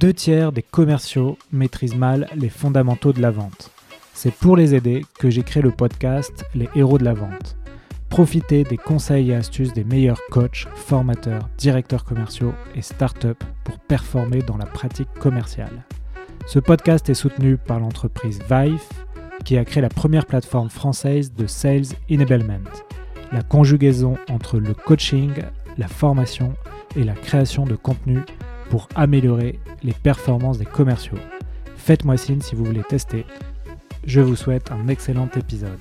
[0.00, 3.70] Deux tiers des commerciaux maîtrisent mal les fondamentaux de la vente.
[4.12, 7.56] C'est pour les aider que j'ai créé le podcast Les héros de la vente.
[8.10, 14.42] Profitez des conseils et astuces des meilleurs coachs, formateurs, directeurs commerciaux et startups pour performer
[14.42, 15.84] dans la pratique commerciale.
[16.46, 18.82] Ce podcast est soutenu par l'entreprise Vive,
[19.46, 22.70] qui a créé la première plateforme française de Sales Enablement,
[23.32, 25.32] la conjugaison entre le coaching,
[25.78, 26.54] la formation
[26.96, 28.20] et la création de contenu
[28.70, 31.18] pour améliorer les performances des commerciaux.
[31.76, 33.24] Faites-moi signe si vous voulez tester.
[34.04, 35.78] Je vous souhaite un excellent épisode.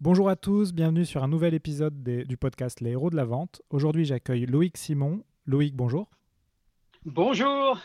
[0.00, 3.62] Bonjour à tous, bienvenue sur un nouvel épisode du podcast Les héros de la vente.
[3.70, 5.22] Aujourd'hui, j'accueille Loïc Simon.
[5.46, 6.10] Loïc, bonjour.
[7.04, 7.78] Bonjour.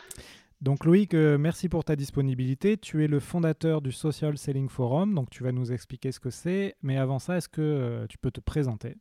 [0.62, 2.78] Donc Loïc, euh, merci pour ta disponibilité.
[2.78, 6.30] Tu es le fondateur du Social Selling Forum, donc tu vas nous expliquer ce que
[6.30, 6.76] c'est.
[6.82, 8.98] Mais avant ça, est-ce que euh, tu peux te présenter?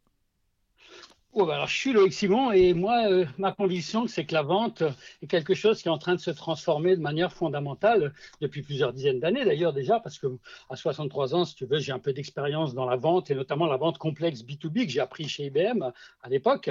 [1.41, 4.43] Oh, bah alors, je suis Loïc Simon et moi, euh, ma conviction, c'est que la
[4.43, 4.83] vente
[5.23, 8.93] est quelque chose qui est en train de se transformer de manière fondamentale depuis plusieurs
[8.93, 10.27] dizaines d'années d'ailleurs déjà, parce que
[10.69, 13.67] à 63 ans, si tu veux, j'ai un peu d'expérience dans la vente et notamment
[13.67, 16.71] la vente complexe B2B que j'ai appris chez IBM à l'époque.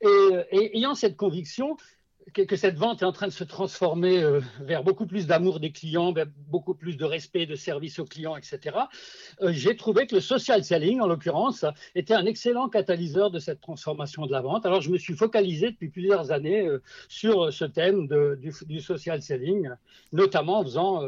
[0.00, 1.76] et ayant cette conviction,
[2.32, 5.72] que, cette vente est en train de se transformer euh, vers beaucoup plus d'amour des
[5.72, 6.12] clients,
[6.48, 8.76] beaucoup plus de respect, de service aux clients, etc.,
[9.42, 13.60] euh, j'ai trouvé que le social selling, en l'occurrence, était un excellent catalyseur de cette
[13.60, 14.66] transformation de la vente.
[14.66, 19.70] Alors, je me suis focalisé depuis plusieurs années euh, sur ce thème du, social selling,
[20.12, 21.02] notamment en faisant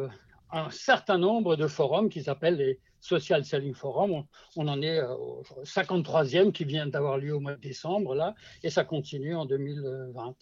[0.52, 4.24] un certain nombre de forums qui s'appellent les Social Selling Forum.
[4.56, 8.70] On, en est au 53e qui vient d'avoir lieu au mois de décembre, là, et
[8.70, 10.34] ça continue en 2020.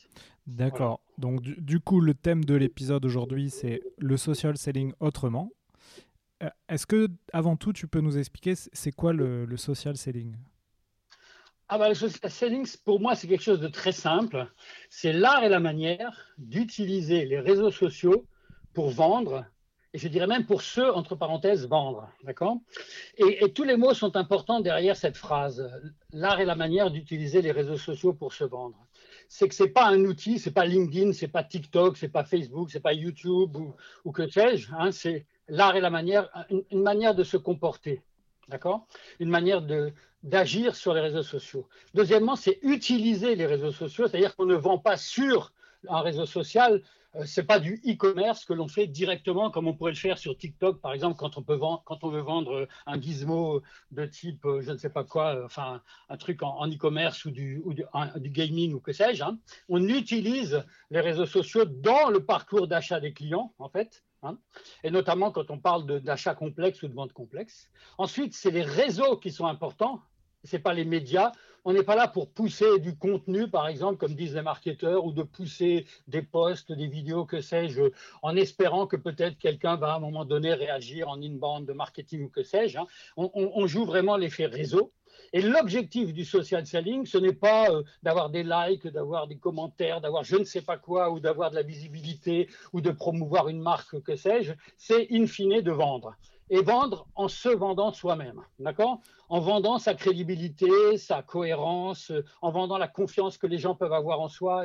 [0.47, 1.01] D'accord.
[1.19, 5.51] Donc, du, coup, le thème de l'épisode aujourd'hui, c'est le social selling autrement.
[6.43, 10.37] Euh, est-ce que, avant tout, tu peux nous expliquer c'est quoi le, social selling?
[11.69, 14.51] Ah bah, le social selling, pour moi, c'est quelque chose de très simple.
[14.89, 18.25] C'est l'art et la manière d'utiliser les réseaux sociaux
[18.73, 19.45] pour vendre
[19.99, 22.09] je dirais même pour ceux, entre parenthèses, vendre.
[22.25, 22.59] D'accord?
[23.17, 25.71] Et, tous les mots sont importants derrière cette phrase.
[26.13, 28.77] L'art et la manière d'utiliser les réseaux sociaux pour se vendre.
[29.29, 31.97] C'est que ce n'est pas un outil, ce n'est pas LinkedIn, ce n'est pas TikTok,
[31.97, 33.57] ce n'est pas Facebook, ce n'est pas YouTube
[34.05, 34.73] ou, que sais-je.
[34.73, 38.03] Hein, c'est l'art et la manière, une, manière de se comporter.
[38.49, 38.87] D'accord?
[39.21, 41.69] Une manière de, d'agir sur les réseaux sociaux.
[41.95, 45.53] Deuxièmement, c'est utiliser les réseaux sociaux, c'est-à-dire qu'on ne vend pas sur
[45.89, 46.83] un réseau social
[47.17, 50.37] euh, c'est pas du e-commerce que l'on fait directement comme on pourrait le faire sur
[50.37, 54.45] TikTok, par exemple, quand on, peut vendre, quand on veut vendre un gizmo de type,
[54.45, 57.73] euh, je ne sais pas quoi, euh, enfin, un truc en, e-commerce ou, du, ou
[57.73, 57.85] du,
[58.31, 59.23] gaming ou que sais-je.
[59.23, 59.39] Hein.
[59.69, 64.05] On utilise les réseaux sociaux dans le parcours d'achat des clients, en fait.
[64.25, 64.37] Hein.
[64.83, 67.71] et notamment quand on parle d'achat complexe ou de vente complexe.
[67.99, 70.03] Ensuite, c'est les réseaux qui sont importants,
[70.43, 71.31] ce n'est pas les médias.
[71.69, 75.13] On n'est pas là pour pousser du contenu, par exemple, comme disent les marketeurs, ou
[75.13, 77.83] de pousser des posts, des vidéos, que sais-je,
[78.23, 82.25] en espérant que peut-être quelqu'un va à un moment donné réagir en inbound de marketing
[82.25, 82.79] ou que sais-je.
[82.79, 82.87] Hein.
[83.19, 84.95] On, joue vraiment l'effet réseau.
[85.35, 90.01] Et l'objectif du social selling, ce n'est pas euh, d'avoir des likes, d'avoir des commentaires,
[90.01, 93.61] d'avoir je ne sais pas quoi, ou d'avoir de la visibilité, ou de promouvoir une
[93.61, 94.55] marque, que sais-je.
[94.79, 96.17] C'est in fine de vendre
[96.51, 99.01] et vendre en se vendant soi-même, d'accord?
[99.29, 103.93] En vendant sa crédibilité, sa cohérence, euh, en vendant la confiance que les gens peuvent
[103.93, 104.65] avoir en soi,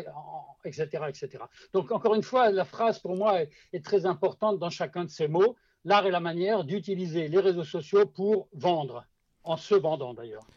[0.63, 1.43] etc., etc.
[1.73, 5.27] Donc, encore une fois, la phrase pour moi est, très importante dans chacun de ces
[5.27, 5.55] mots.
[5.83, 9.05] L'art et la manière d'utiliser les réseaux sociaux pour vendre,
[9.43, 10.47] en se vendant d'ailleurs.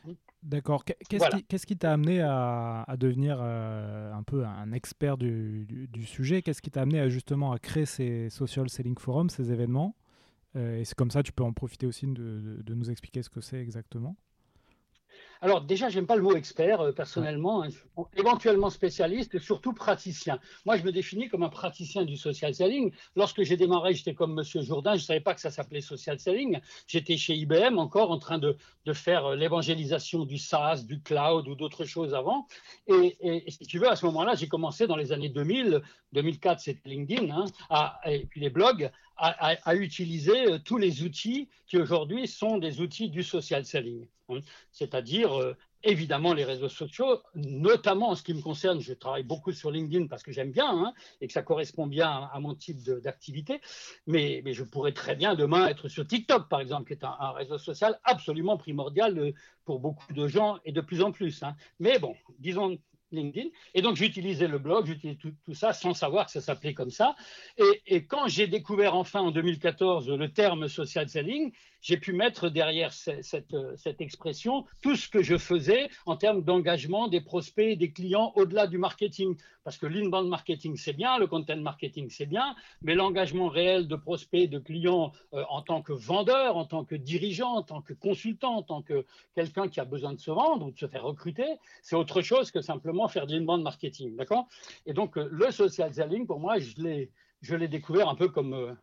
[0.44, 0.84] D'accord.
[0.84, 6.42] Qu'est-ce qui t'a amené à, devenir euh, un peu un expert du, du sujet?
[6.42, 9.96] Qu'est-ce qui t'a amené à, justement à créer ces social selling forums, ces événements?
[10.56, 13.40] Et c'est comme ça, tu peux en profiter aussi de, de nous expliquer ce que
[13.40, 14.16] c'est exactement.
[15.40, 17.68] Alors déjà, j'aime pas le mot expert euh, personnellement, hein.
[18.16, 20.38] éventuellement spécialiste et surtout praticien.
[20.64, 22.92] Moi, je me définis comme un praticien du social selling.
[23.16, 26.58] Lorsque j'ai démarré, j'étais comme Monsieur Jourdain, je savais pas que ça s'appelait social selling.
[26.86, 31.48] J'étais chez IBM encore en train de, de faire euh, l'évangélisation du SaaS, du cloud
[31.48, 32.46] ou d'autres choses avant.
[32.86, 36.60] Et, et, si tu veux, à ce moment-là, j'ai commencé dans les années 2000, 2004,
[36.60, 41.78] c'était LinkedIn, hein, à, et puis les blogs, à, utiliser euh, tous les outils qui
[41.78, 44.06] aujourd'hui sont des outils du social selling.
[44.28, 44.40] Hein.
[44.72, 49.52] c'est-à-dire euh, évidemment les réseaux sociaux, notamment en ce qui me concerne, je travaille beaucoup
[49.52, 52.82] sur LinkedIn parce que j'aime bien hein, et que ça correspond bien à, mon type
[52.82, 53.60] d'activité,
[54.06, 57.58] mais, je pourrais très bien demain être sur TikTok, par exemple, qui est un, réseau
[57.58, 59.32] social absolument primordial euh,
[59.64, 61.42] pour beaucoup de gens et de plus en plus.
[61.42, 61.54] Hein.
[61.78, 62.78] Mais bon, disons
[63.16, 63.48] LinkedIn.
[63.74, 67.16] Et donc, j'utilisais le blog, j'utilisais tout, ça sans savoir que ça s'appelait comme ça.
[67.58, 71.52] Et, et quand j'ai découvert enfin en 2014 le terme social selling,
[71.86, 76.42] j'ai pu mettre derrière cette, euh, cette, expression tout ce que je faisais en termes
[76.42, 79.36] d'engagement des prospects, des clients au-delà du marketing.
[79.62, 83.94] Parce que l'inbound marketing, c'est bien, le content marketing, c'est bien, mais l'engagement réel de
[83.94, 87.92] prospects, de clients euh, en tant que vendeur, en tant que dirigeant, en tant que
[87.92, 89.06] consultant, en tant que
[89.36, 92.50] quelqu'un qui a besoin de se vendre ou de se faire recruter, c'est autre chose
[92.50, 94.16] que simplement faire de l'inbound marketing.
[94.16, 94.48] D'accord?
[94.86, 98.76] Et donc, euh, le social selling, pour moi, je l'ai découvert un peu comme,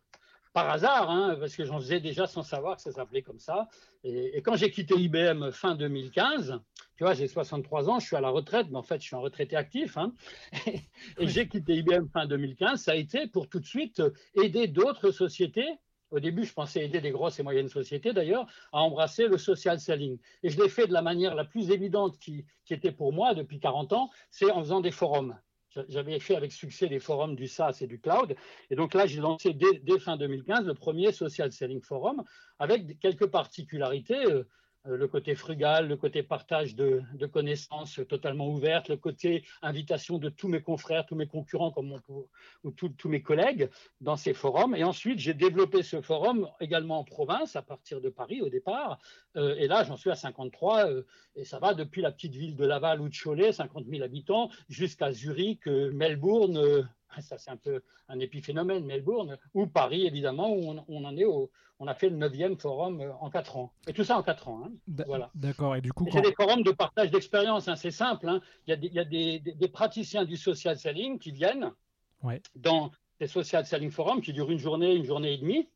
[0.54, 3.68] par hasard, hein, parce que j'en faisais déjà sans savoir que ça s'appelait comme ça.
[4.04, 6.60] Et, quand j'ai quitté IBM fin 2015,
[6.96, 9.16] tu vois, j'ai 63 ans, je suis à la retraite, mais en fait, je suis
[9.16, 9.98] un retraité actif.
[9.98, 10.14] Hein,
[10.66, 14.00] et, j'ai quitté IBM fin 2015, ça a été pour tout de suite
[14.36, 15.68] aider d'autres sociétés
[16.12, 19.80] au début, je pensais aider des grosses et moyennes sociétés, d'ailleurs, à embrasser le social
[19.80, 20.16] selling.
[20.44, 23.34] Et je l'ai fait de la manière la plus évidente qui, qui, était pour moi
[23.34, 25.36] depuis 40 ans, c'est en faisant des forums.
[25.88, 28.34] J'avais fait avec succès les forums du SaaS et du cloud.
[28.70, 32.22] Et donc là, j'ai lancé dès, fin 2015 le premier Social Selling Forum
[32.58, 34.24] avec quelques particularités.
[34.86, 37.02] Euh, le côté frugal, le côté partage de,
[37.32, 41.98] connaissances totalement ouvertes, le côté invitation de tous mes confrères, tous mes concurrents comme
[42.64, 43.70] ou tous mes collègues
[44.00, 44.74] dans ces forums.
[44.76, 48.98] Et ensuite, j'ai développé ce forum également en province, à partir de Paris au départ.
[49.36, 51.02] Euh, et là, j'en suis à 53, euh,
[51.34, 54.50] et ça va depuis la petite ville de Laval ou de Cholet, 50 000 habitants,
[54.68, 56.86] jusqu'à Zurich, Melbourne,
[57.20, 61.50] ça c'est un peu un épiphénomène, Melbourne, ou Paris évidemment, où on, en est au,
[61.78, 63.72] on a fait le neuvième forum euh, en quatre ans.
[63.86, 64.62] Et tout ça en quatre ans.
[64.64, 64.72] Hein.
[65.06, 65.30] Voilà.
[65.34, 65.76] D'accord.
[65.76, 67.68] Et du coup, c'est des forums de partage d'expérience.
[67.68, 68.28] Hein, c'est simple.
[68.28, 68.40] Hein.
[68.66, 71.72] Il y a, des, praticiens du social selling qui viennent
[72.54, 72.90] dans
[73.20, 75.68] des social selling forums qui durent une journée, une journée et demie,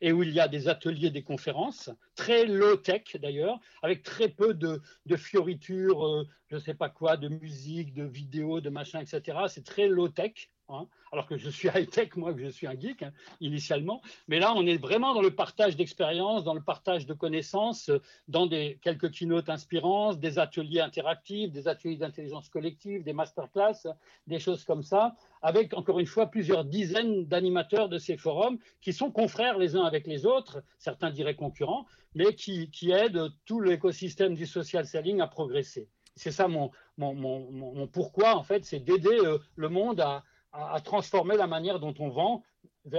[0.00, 4.28] et où il y a des ateliers, des conférences, très low tech d'ailleurs, avec très
[4.28, 4.80] peu de,
[5.16, 9.38] fioritures, euh, je ne sais pas quoi, de musique, de vidéos, de machin, etc.
[9.48, 10.50] C'est très low tech.
[10.70, 14.00] Hein, alors que je suis high-tech, moi, que je suis un geek hein, initialement.
[14.28, 17.90] Mais là, on est vraiment dans le partage d'expériences, dans le partage de connaissances,
[18.28, 23.86] dans des, quelques keynotes inspirantes, des ateliers interactifs, des ateliers d'intelligence collective, des masterclass,
[24.26, 28.94] des choses comme ça, avec encore une fois plusieurs dizaines d'animateurs de ces forums qui
[28.94, 31.84] sont confrères les uns avec les autres, certains diraient concurrents,
[32.14, 35.88] mais qui, aident tout l'écosystème du social selling à progresser.
[36.16, 40.22] C'est ça mon, mon, pourquoi, en fait, c'est d'aider euh, le monde à,
[40.54, 42.42] à, transformer la manière dont on vend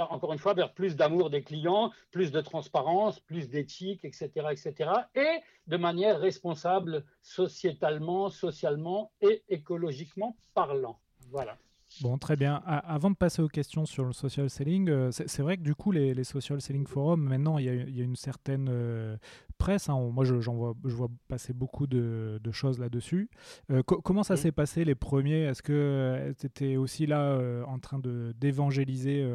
[0.10, 4.90] encore une fois, vers plus d'amour des clients, plus de transparence, plus d'éthique, etc., etc.,
[5.16, 11.00] et de manière responsable sociétalement, socialement et écologiquement parlant.
[11.30, 11.58] Voilà.
[12.02, 12.62] Bon, très bien.
[12.66, 15.92] avant de passer aux questions sur le social selling, euh, c'est vrai que du coup,
[15.92, 17.70] les, social selling forums, maintenant, il y,
[18.02, 19.16] a, une certaine euh,
[19.58, 19.90] presse.
[19.90, 20.10] Hein.
[20.12, 23.30] moi, je, vois, je vois passer beaucoup de, choses là-dessus.
[23.72, 25.44] Euh, comment ça s'est passé les premiers?
[25.44, 28.00] Est-ce que tu étais aussi là en train
[28.36, 29.28] d'évangéliser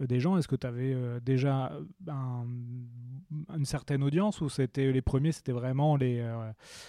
[0.00, 0.36] des gens?
[0.36, 1.72] Est-ce que tu avais déjà
[2.06, 6.24] une certaine audience ou c'était les premiers, c'était vraiment les,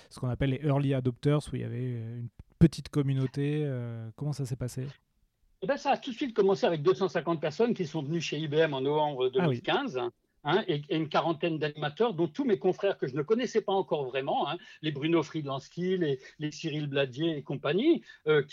[0.09, 2.29] ce qu'on appelle les early adopters où il y avait une
[2.59, 4.85] petite communauté euh, Comment ça s'est passé?
[5.61, 8.37] Eh ben, Ça a tout de suite commencé avec 250 personnes qui sont venues chez
[8.37, 9.97] IBM en novembre 2015.
[9.97, 10.09] Ah
[10.45, 14.05] Hein, et, une quarantaine d'animateurs, dont tous mes confrères que je ne connaissais pas encore
[14.05, 18.43] vraiment, hein, les Bruno Friedlansky, les, Cyril Bladier et compagnie, euh,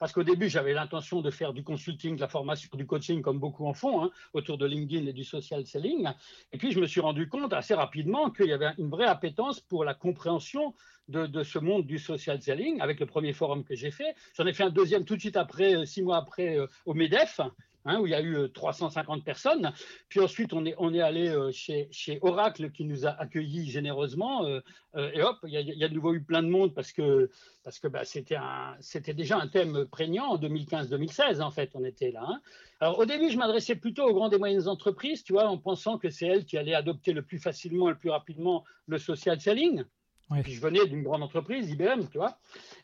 [0.00, 3.38] parce qu'au début j'avais l'intention de faire du consulting, de la formation, du coaching comme
[3.38, 6.08] beaucoup en font, hein, autour de LinkedIn et du social selling,
[6.52, 9.60] et puis je me suis rendu compte assez rapidement qu'il y avait une vraie appétence
[9.60, 10.74] pour la compréhension
[11.08, 14.14] de, de, ce monde du social selling, avec le premier forum que j'ai fait.
[14.36, 16.94] J'en ai fait un deuxième tout de suite après, euh, six mois après, euh, au
[16.94, 17.40] MEDEF,
[17.86, 19.72] Hein, où il y a eu 350 euh, personnes.
[20.10, 23.70] Puis ensuite, on est, on est allé euh, chez, chez Oracle qui nous a accueillis
[23.70, 24.44] généreusement.
[24.44, 24.60] Euh,
[25.14, 27.30] et hop, il y, a, de nouveau eu plein de monde parce que,
[27.64, 28.36] parce que bah, c'était,
[28.80, 32.24] c'était déjà un thème prégnant en 2015-2016, en fait, on était là.
[32.26, 32.40] Hein.
[32.80, 35.96] Alors au début, je m'adressais plutôt aux grandes et moyennes entreprises, tu vois, en pensant
[35.96, 39.40] que c'est elles qui allaient adopter le plus facilement et le plus rapidement le social
[39.40, 39.84] selling.
[40.42, 42.38] Puis je venais d'une grande entreprise, IBM, tu vois.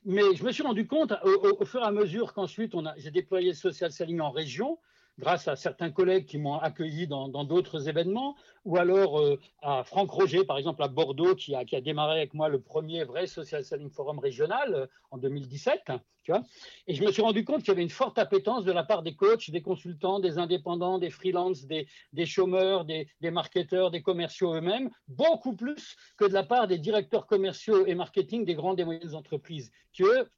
[0.04, 3.54] Mais je me suis rendu compte au, fur et à mesure qu'ensuite j'ai déployé le
[3.54, 4.78] social selling en région,
[5.18, 10.11] grâce à certains collègues qui m'ont accueilli dans d'autres événements, ou alors euh, à Franck
[10.11, 13.90] Roger, par exemple, à Bordeaux, qui a, démarré avec moi le premier vrai Social Selling
[13.90, 15.92] Forum régional euh, en 2017.
[16.25, 16.42] Tu vois
[16.88, 19.04] et je me suis rendu compte qu'il y avait une forte appétence de la part
[19.04, 21.87] des coachs, des consultants, des indépendants, des freelances, des,
[22.26, 27.28] chômeurs, des, des, marketeurs, des commerciaux eux-mêmes, beaucoup plus que de la part des directeurs
[27.28, 30.28] commerciaux et marketing des grandes et moyennes entreprises, qui eux,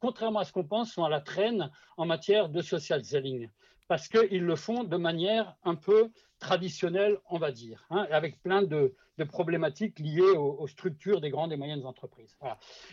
[0.00, 3.50] contrairement à ce qu'on pense, sont à la traîne en matière de social selling
[3.88, 8.62] parce qu'ils le font de manière un peu traditionnel, on va dire, hein, avec plein
[8.62, 8.94] de,
[9.28, 12.36] problématiques liées aux, structures des grandes et moyennes entreprises.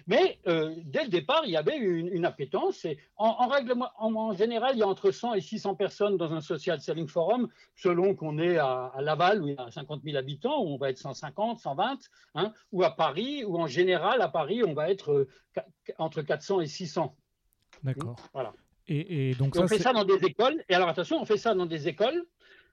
[0.06, 2.86] Mais euh, dès le départ, il y avait une, appétence.
[2.86, 6.40] Et en, règle, en, général, il y a entre 100 et 600 personnes dans un
[6.40, 10.62] social selling forum, selon qu'on est à, Laval, où il y a 50 000 habitants,
[10.62, 11.98] où on va être 150, 120,
[12.36, 15.30] hein, ou à Paris, où en général, à Paris, on va être euh,
[15.98, 17.16] entre 400 et 600.
[17.84, 18.16] D'accord.
[18.34, 18.54] Voilà.
[18.92, 20.64] Et, donc on fait ça dans des écoles.
[20.68, 22.26] Et alors attention, on fait ça dans des écoles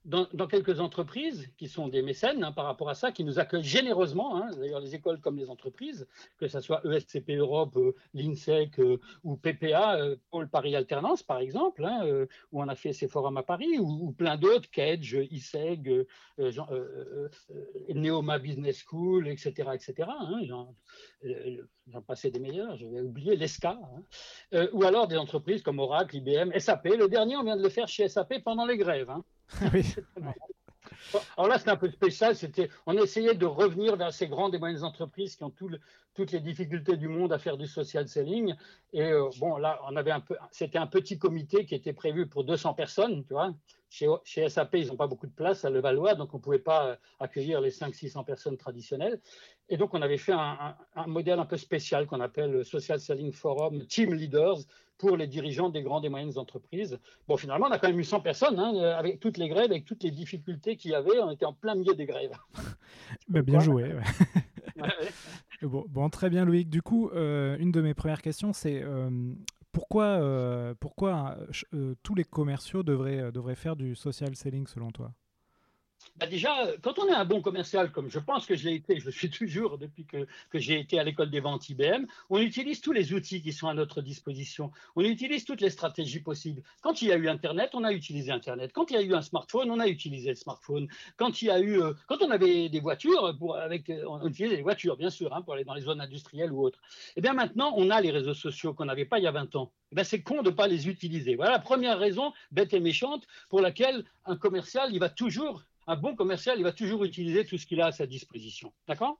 [0.08, 3.62] dans, quelques entreprises qui sont des mécènes hein, par rapport à ça, qui nous accueillent
[3.62, 8.80] généreusement, hein, d'ailleurs les écoles comme les entreprises, que ce soit ESCP Europe, euh, l'INSEC
[8.80, 13.06] euh, ou PPA, euh, Pôle Paris Alternance par exemple, hein, où on a fait ces
[13.06, 16.06] forums à Paris, ou, plein d'autres, Kedge, ISEG,
[17.88, 19.70] Neoma Business School, etc.
[19.74, 20.08] etc.
[21.86, 23.78] J'en passais des meilleurs, je vais oublier l'ESCA,
[24.72, 26.86] ou alors des entreprises comme Oracle, IBM, SAP.
[26.86, 29.12] Le dernier, on vient de le faire chez SAP pendant les grèves.
[29.74, 29.84] oui.
[31.36, 32.34] Alors là, c'est un peu spécial.
[32.36, 36.40] C'était, on essayait de revenir vers ces grandes et moyennes entreprises qui ont toutes les
[36.40, 38.54] difficultés du monde à faire du social selling.
[38.92, 42.26] Et euh, bon, là, on avait un peu, c'était un petit comité qui était prévu
[42.26, 43.54] pour 200 personnes, tu vois.
[43.90, 46.58] Chez, chez SAP, ils n'ont pas beaucoup de place à Levallois, donc on ne pouvait
[46.58, 49.20] pas euh, accueillir les 500-600 personnes traditionnelles.
[49.68, 53.32] Et donc, on avait fait un, un modèle un peu spécial qu'on appelle Social Selling
[53.32, 54.58] Forum Team Leaders
[54.98, 56.98] pour les dirigeants des grandes et moyennes entreprises.
[57.28, 59.84] Bon, finalement, on a quand même eu 100 personnes, hein, avec toutes les grèves, avec
[59.84, 61.18] toutes les difficultés qu'il y avait.
[61.20, 62.36] On était en plein milieu des grèves.
[63.28, 63.94] Bah, bien joué.
[65.62, 66.68] bon, très bien, Loïc.
[66.68, 69.10] Du coup, euh, une de mes premières questions, c'est euh,
[69.72, 71.38] pourquoi, euh, pourquoi
[72.02, 75.12] tous les commerciaux devraient, devraient faire du social selling selon toi?
[76.18, 76.50] Bah, déjà,
[76.82, 79.12] quand on est un bon commercial, comme je pense que je l'ai été, je le
[79.12, 83.12] suis toujours depuis que, j'ai été à l'école des ventes IBM, on utilise tous les
[83.12, 84.72] outils qui sont à notre disposition.
[84.96, 86.62] On utilise toutes les stratégies possibles.
[86.82, 88.72] Quand il y a eu Internet, on a utilisé Internet.
[88.72, 90.88] Quand il y a eu un smartphone, on a utilisé le smartphone.
[91.16, 94.26] Quand il y a eu, euh, quand on avait des voitures, pour, avec, euh, on
[94.26, 96.80] utilisait des voitures, bien sûr, hein, pour aller dans les zones industrielles ou autres.
[97.10, 99.32] Et eh bien maintenant, on a les réseaux sociaux qu'on n'avait pas il y a
[99.32, 99.70] 20 ans.
[99.92, 101.36] Ben, c'est con de ne pas les utiliser.
[101.36, 105.96] Voilà la première raison, bête et méchante, pour laquelle un commercial, il va toujours un
[105.96, 108.72] bon commercial, il va toujours utiliser tout ce qu'il a à sa disposition.
[108.86, 109.18] D'accord?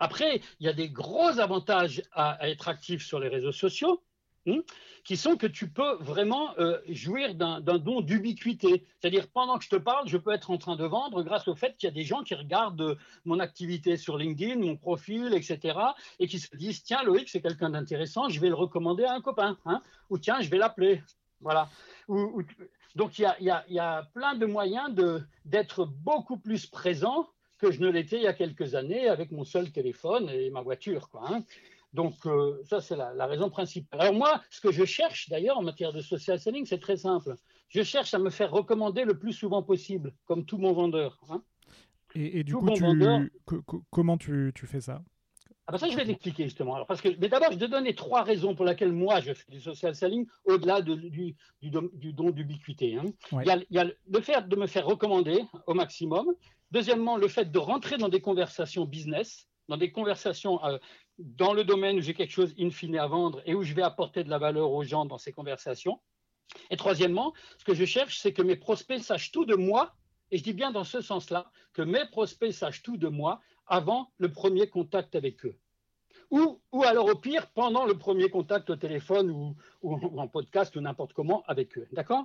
[0.00, 4.02] Après, il y a des gros avantages à, être actif sur les réseaux sociaux.
[4.46, 4.60] Hmm,
[5.02, 8.86] qui sont que tu peux vraiment euh, jouir d'un don d'ubiquité.
[9.00, 11.56] C'est-à-dire, pendant que je te parle, je peux être en train de vendre grâce au
[11.56, 15.34] fait qu'il y a des gens qui regardent euh, mon activité sur LinkedIn, mon profil,
[15.34, 15.76] etc.,
[16.20, 19.20] et qui se disent, tiens, Loïc, c'est quelqu'un d'intéressant, je vais le recommander à un
[19.20, 21.02] copain, hein, ou tiens, je vais l'appeler.
[21.40, 21.68] Voilà.
[22.96, 24.90] Donc il y, a, plein de moyens
[25.44, 29.44] d'être beaucoup plus présent que je ne l'étais il y a quelques années avec mon
[29.44, 31.10] seul téléphone et ma voiture.
[31.10, 31.44] Quoi, hein.
[31.92, 34.00] Donc euh, ça, c'est la, raison principale.
[34.00, 37.36] Alors moi, ce que je cherche d'ailleurs en matière de social selling, c'est très simple.
[37.68, 41.20] Je cherche à me faire recommander le plus souvent possible, comme tout mon vendeur.
[41.28, 41.42] Hein.
[42.14, 42.66] Et, du coup,
[43.90, 45.02] comment tu fais ça?
[45.68, 46.76] Ah ben ça, je vais l'expliquer justement.
[46.76, 49.50] Alors, parce que, mais d'abord, je vais donner trois raisons pour lesquelles moi, je fais
[49.50, 51.70] du social selling au-delà du, du,
[52.12, 52.96] don d'ubiquité.
[52.96, 53.06] Hein.
[53.32, 56.26] Il, y a, le fait de me faire recommander au maximum.
[56.70, 60.78] Deuxièmement, le fait de rentrer dans des conversations business, dans des conversations euh,
[61.18, 63.82] dans le domaine où j'ai quelque chose in fine à vendre et où je vais
[63.82, 66.00] apporter de la valeur aux gens dans ces conversations.
[66.70, 69.96] Et troisièmement, ce que je cherche, c'est que mes prospects sachent tout de moi
[70.30, 74.10] et je dis bien dans ce sens-là, que mes prospects sachent tout de moi avant
[74.18, 75.56] le premier contact avec eux.
[76.30, 80.74] Ou, ou alors au pire, pendant le premier contact au téléphone ou, ou en podcast
[80.74, 81.86] ou n'importe comment avec eux.
[81.92, 82.24] D'accord?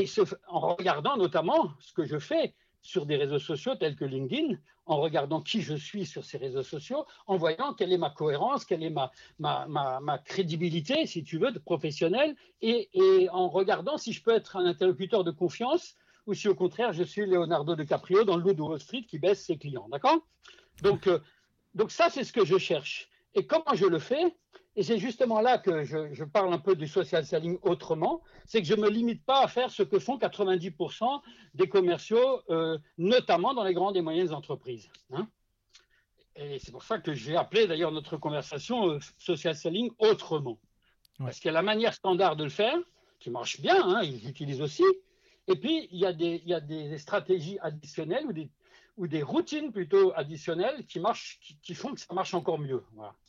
[0.00, 0.06] Et
[0.48, 4.56] en regardant notamment ce que je fais sur des réseaux sociaux tels que LinkedIn,
[4.86, 8.64] en regardant qui je suis sur ces réseaux sociaux, en voyant quelle est ma cohérence,
[8.64, 13.48] quelle est ma, ma, ma, ma crédibilité, si tu veux, de professionnel, et, et, en
[13.48, 15.94] regardant si je peux être un interlocuteur de confiance
[16.26, 19.18] ou si au contraire je suis Leonardo DiCaprio dans le loup de Wall Street qui
[19.18, 19.88] baisse ses clients.
[19.88, 20.18] D'accord?
[20.80, 21.18] Donc, euh,
[21.74, 23.08] donc ça, c'est ce que je cherche.
[23.34, 24.36] Et comment je le fais?
[24.74, 28.66] Et c'est justement là que je, parle un peu du social selling autrement, c'est que
[28.66, 31.20] je ne me limite pas à faire ce que font 90%
[31.54, 34.88] des commerciaux, euh, notamment dans les grandes et moyennes entreprises.
[35.12, 35.28] Hein.
[36.36, 40.58] et c'est pour ça que j'ai appelé d'ailleurs notre conversation euh, social selling autrement.
[41.18, 42.78] Parce qu'il y a la manière standard de le faire,
[43.20, 44.84] qui marche bien, hein, ils l'utilisent aussi,
[45.48, 48.48] et puis, il y a des, il y a des stratégies additionnelles ou des,
[48.96, 52.82] ou des routines plutôt additionnelles qui, marchent, qui, font que ça marche encore mieux.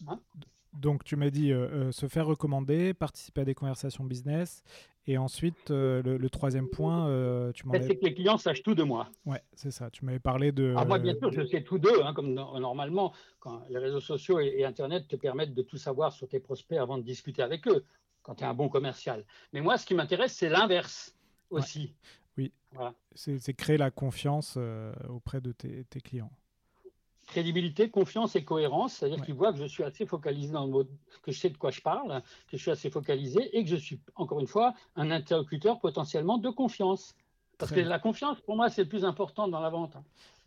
[0.08, 0.20] Hein.
[0.74, 4.64] Donc, tu m'as dit euh, euh, se faire recommander, participer à des conversations business.
[5.06, 8.84] Et ensuite, euh, le, troisième point, tu m'en C'est que les clients sachent tout de
[8.84, 9.10] moi.
[9.26, 9.90] Ouais, c'est ça.
[9.90, 10.74] Tu m'avais parlé de.
[10.78, 12.04] Ah, moi, bien sûr, je sais tout d'eux.
[12.04, 16.14] Hein, comme normalement, quand les réseaux sociaux et, et, Internet te permettent de tout savoir
[16.14, 17.84] sur tes prospects avant de discuter avec eux,
[18.22, 19.26] quand tu es un bon commercial.
[19.52, 21.14] Mais moi, ce qui m'intéresse, c'est l'inverse
[21.50, 21.94] aussi.
[22.38, 22.52] Oui.
[23.16, 26.32] C'est créer la confiance euh, auprès de tes, clients.
[27.28, 30.90] Crédibilité, confiance et cohérence, c'est-à-dire qu'ils voient que je suis assez focalisé dans le mode,
[31.22, 33.76] que je sais de quoi je parle, que je suis assez focalisé et que je
[33.76, 37.16] suis, encore une fois, un interlocuteur potentiellement de confiance.
[37.58, 39.96] Parce que la confiance, pour moi, c'est le plus important dans la vente.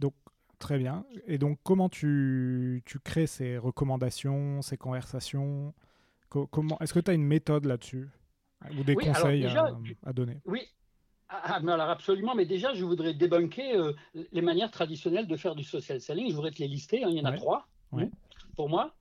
[0.01, 0.13] Donc,
[0.59, 1.05] très bien.
[1.27, 5.73] Et donc, comment tu, tu crées ces recommandations, ces conversations?
[6.29, 8.09] Comment, Est-ce que tu as une méthode là-dessus?
[8.79, 10.41] Ou des conseils à, donner?
[10.45, 10.63] Oui,
[11.29, 13.93] ah, ah alors absolument, mais déjà, je voudrais débunker euh,
[14.33, 16.31] les manières traditionnelles de faire du social selling.
[16.31, 17.03] Je voudrais te les lister.
[17.05, 17.09] Hein.
[17.11, 17.67] il y en a trois
[18.55, 18.96] pour moi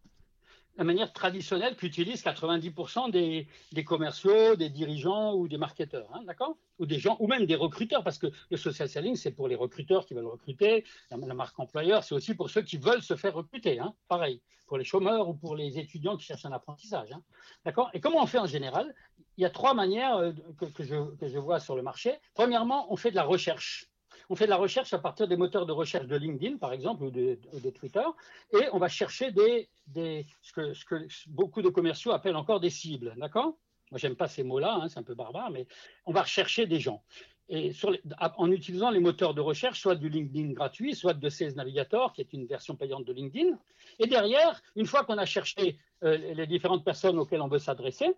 [0.78, 6.58] la manière traditionnelle qu'utilisent 90% des, commerciaux, des dirigeants ou des marketeurs, hein, d'accord?
[6.80, 9.56] Ou des gens, ou même des recruteurs, parce que le social selling, c'est pour les
[9.56, 13.34] recruteurs qui veulent recruter, la, marque employeur, c'est aussi pour ceux qui veulent se faire
[13.34, 17.22] recruter, hein, pareil, pour les chômeurs ou pour les étudiants qui cherchent un apprentissage, hein,
[17.64, 17.90] d'accord?
[17.94, 18.94] Et comment on fait en général?
[19.38, 20.32] Il y a trois manières euh,
[20.74, 22.16] que je vois sur le marché.
[22.34, 23.90] Premièrement, on fait de la recherche.
[24.30, 27.04] On fait de la recherche à partir des moteurs de recherche de LinkedIn, par exemple,
[27.04, 27.38] ou de,
[27.72, 28.06] Twitter,
[28.54, 29.70] et on va chercher des,
[30.42, 33.58] ce, que, beaucoup de commerciaux appellent encore des cibles, d'accord?
[33.92, 35.68] Moi, j'aime pas ces mots-là, hein, c'est un peu barbare, mais
[36.06, 37.04] on va rechercher des gens.
[37.48, 37.72] Et
[38.20, 42.22] en utilisant les moteurs de recherche, soit du LinkedIn gratuit, soit de Sales Navigator, qui
[42.22, 43.60] est une version payante de LinkedIn.
[44.00, 48.16] Et derrière, une fois qu'on a cherché euh, les différentes personnes auxquelles on veut s'adresser,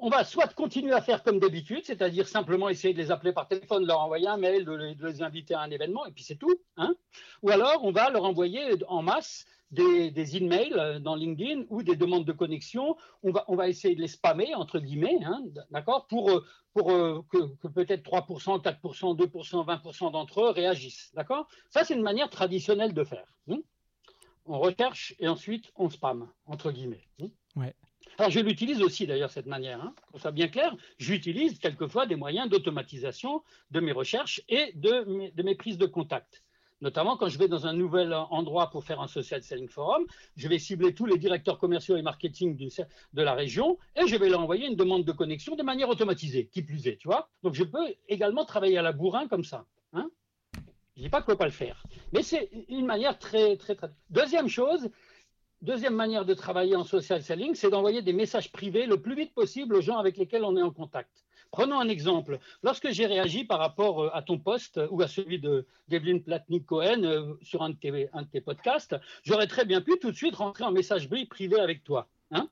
[0.00, 3.48] on va soit continuer à faire comme d'habitude, c'est-à-dire simplement essayer de les appeler par
[3.48, 6.54] téléphone, leur envoyer un mail, de les, inviter à un événement, et puis c'est tout.
[6.76, 6.94] Hein
[7.42, 12.24] ou alors, on va leur envoyer en masse des, emails dans LinkedIn ou des demandes
[12.24, 12.96] de connexion.
[13.22, 16.42] On va, essayer de les spammer, entre guillemets, hein, d'accord, pour,
[16.72, 21.10] pour euh, que, peut-être 3%, 4%, 2%, 20% d'entre eux réagissent.
[21.14, 23.26] D'accord Ça, c'est une manière traditionnelle de faire.
[23.48, 23.58] Hein
[24.46, 27.06] on recherche et ensuite on spam, entre guillemets.
[27.54, 27.74] Ouais.
[28.18, 30.76] Alors, je l'utilise aussi d'ailleurs cette manière, hein, pour ça bien clair.
[30.98, 36.42] J'utilise quelquefois des moyens d'automatisation de mes recherches et de mes, prises de contact.
[36.82, 40.04] Notamment quand je vais dans un nouvel endroit pour faire un social selling forum,
[40.36, 44.28] je vais cibler tous les directeurs commerciaux et marketing de la région et je vais
[44.28, 47.28] leur envoyer une demande de connexion de manière automatisée, qui plus est, tu vois.
[47.42, 49.66] Donc je peux également travailler à la bourrin comme ça.
[49.92, 50.10] Hein
[50.96, 53.74] je dis pas qu'on ne peut pas le faire, mais c'est une manière très très
[53.74, 53.88] très.
[54.10, 54.90] Deuxième chose,
[55.62, 59.34] Deuxième manière de travailler en social selling, c'est d'envoyer des messages privés le plus vite
[59.34, 61.26] possible aux gens avec lesquels on est en contact.
[61.50, 62.38] Prenons un exemple.
[62.62, 67.04] Lorsque j'ai réagi par rapport euh, à ton poste ou à celui de Devlin Platnik-Cohen
[67.04, 70.72] euh, sur un de, tes, podcasts, j'aurais très bien pu tout de suite rentrer en
[70.72, 72.08] messagerie privée avec toi.
[72.30, 72.48] Hein?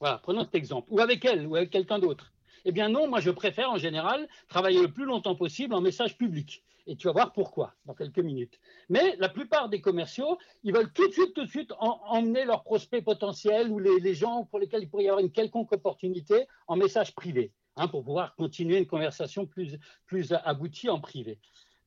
[0.00, 0.88] Voilà, prenons cet exemple.
[0.90, 2.32] Ou avec elle, ou avec quelqu'un d'autre.
[2.64, 6.18] Eh bien non, moi je préfère en général travailler le plus longtemps possible en message
[6.18, 6.64] public.
[6.88, 8.58] Et tu vas voir pourquoi dans quelques minutes.
[8.88, 12.64] Mais la plupart des commerciaux, ils veulent tout de suite, tout de suite emmener leurs
[12.64, 16.76] prospects potentiels ou les, gens pour lesquels il pourrait y avoir une quelconque opportunité en
[16.76, 21.38] message privé, hein, pour pouvoir continuer une conversation plus, plus aboutie en privé.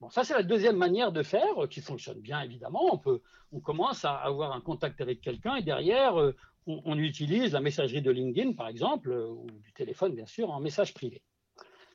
[0.10, 2.94] Ça c'est la deuxième manière de faire qui fonctionne bien évidemment.
[2.94, 6.36] On peut, on commence à avoir un contact avec quelqu'un et derrière, euh,
[6.68, 10.60] on, utilise la messagerie de LinkedIn, par exemple, euh, ou du téléphone, bien sûr, en
[10.60, 11.24] message privé.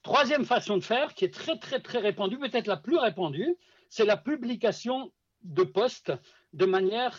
[0.06, 3.56] Troisième façon de faire, qui est très, très, très répandue, peut-être la plus répandue,
[3.88, 5.10] c'est la publication
[5.42, 6.12] de posts
[6.52, 7.18] de manière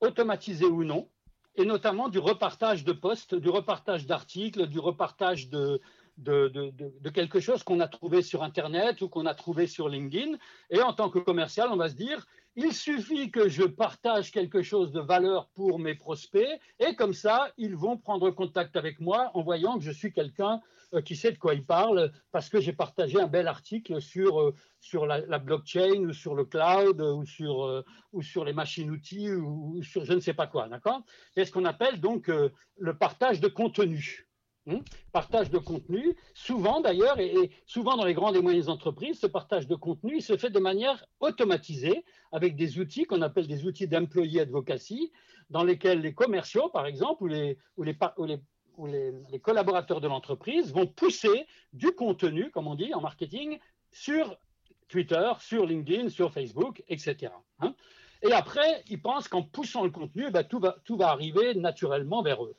[0.00, 1.08] automatisée ou non,
[1.54, 5.80] et notamment du repartage de posts, du repartage d'articles, du repartage de,
[6.16, 10.36] de, quelque chose qu'on a trouvé sur Internet ou qu'on a trouvé sur LinkedIn.
[10.70, 14.62] Et en tant que commercial, on va se dire, il suffit que je partage quelque
[14.62, 19.30] chose de valeur pour mes prospects et comme ça, ils vont prendre contact avec moi
[19.34, 20.60] en voyant que je suis quelqu'un
[20.94, 24.40] euh, qui sait de quoi il parle parce que j'ai partagé un bel article sur,
[24.40, 29.32] euh, sur la, blockchain ou sur le cloud ou sur, euh, ou sur les machines-outils
[29.32, 30.68] ou, sur je ne sais pas quoi.
[31.34, 34.28] C'est ce qu'on appelle donc le partage de contenu.
[34.66, 34.78] Hmm?
[35.12, 39.66] partage de contenu, souvent d'ailleurs, et, souvent dans les grandes et moyennes entreprises, ce partage
[39.66, 43.86] de contenu il se fait de manière automatisée avec des outils qu'on appelle des outils
[43.88, 45.12] d'employé advocacy,
[45.50, 47.24] dans lesquels les commerciaux, par exemple,
[47.76, 53.58] ou les, collaborateurs de l'entreprise vont pousser du contenu, comme on dit en marketing,
[53.92, 54.34] sur
[54.88, 57.32] Twitter, sur LinkedIn, sur Facebook, etc.
[57.60, 57.74] Hein.
[58.22, 62.42] et après, ils pensent qu'en poussant le contenu, tout, va, tout va arriver naturellement vers
[62.42, 62.56] eux.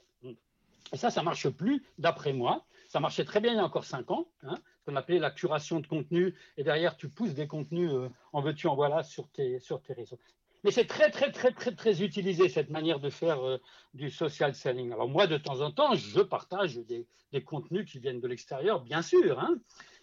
[0.94, 2.66] Et ça, ça marche plus, d'après moi.
[2.88, 5.32] Ça marchait très bien il y a encore cinq ans, hein, ce qu'on appelait la
[5.32, 6.36] curation de contenu.
[6.58, 9.94] Et derrière, tu pousses des contenus euh, en veux-tu, en voilà sur tes, sur tes
[9.94, 10.20] réseaux.
[10.64, 13.58] Mais c'est très, très, très, très, très utilisé, cette manière de faire euh,
[13.94, 14.92] du social selling.
[14.92, 18.82] Alors moi, de temps en temps, je partage des, des contenus qui viennent de l'extérieur,
[18.82, 19.40] bien sûr.
[19.40, 19.58] Hein,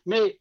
[0.06, 0.40] mais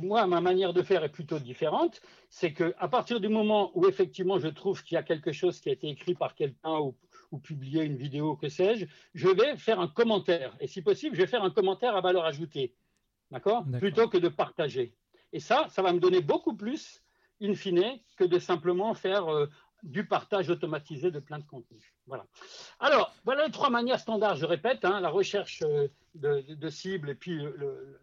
[0.00, 2.00] moi, ma manière de faire est plutôt différente.
[2.30, 5.68] C'est qu'à partir du moment où effectivement je trouve qu'il y a quelque chose qui
[5.68, 6.94] a été écrit par quelqu'un ou,
[7.32, 10.56] ou publié une vidéo, que sais-je, je vais faire un commentaire.
[10.60, 12.74] Et si possible, je vais faire un commentaire à valeur ajoutée.
[13.30, 13.64] D'accord?
[13.78, 14.94] Plutôt que de partager.
[15.32, 17.02] Et ça, ça va me donner beaucoup plus,
[17.40, 19.46] in fine, que de simplement faire euh,
[19.82, 21.94] du partage automatisé de plein de contenus.
[22.06, 22.26] Voilà.
[22.78, 27.14] Alors, voilà les trois manières standards, je répète, hein, la recherche euh, de, cibles et
[27.14, 27.40] puis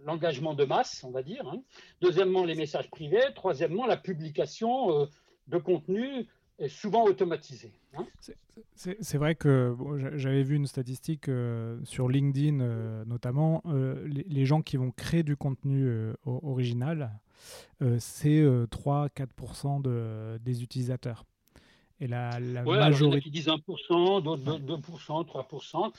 [0.04, 1.48] l'engagement de masse, on va dire.
[1.48, 1.62] Hein.
[2.02, 3.22] Deuxièmement, les messages privés.
[3.36, 5.06] Troisièmement, la publication euh,
[5.48, 6.28] de contenu
[6.67, 7.72] souvent automatisé.
[7.95, 8.06] Hein.
[8.76, 9.76] C'est vrai que
[10.15, 13.63] j'avais vu une statistique euh, sur LinkedIn notamment,
[14.06, 15.89] les, gens qui vont créer du contenu
[16.26, 17.12] original,
[18.00, 21.26] c'est 3-4% de, des utilisateurs.
[22.02, 23.22] Et la, la majorité.
[23.22, 25.91] qui disent 1%, d'autres 2%, 3%.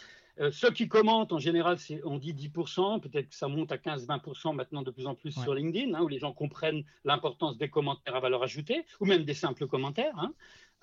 [0.53, 4.83] Ceux qui commentent, en général, on dit 10%, peut-être que ça monte à 15-20% maintenant
[4.83, 8.20] de plus en plus sur LinkedIn, hein, où les gens comprennent l'importance des commentaires à
[8.20, 10.18] valeur ajoutée, ou même des simples commentaires.
[10.18, 10.33] Hein.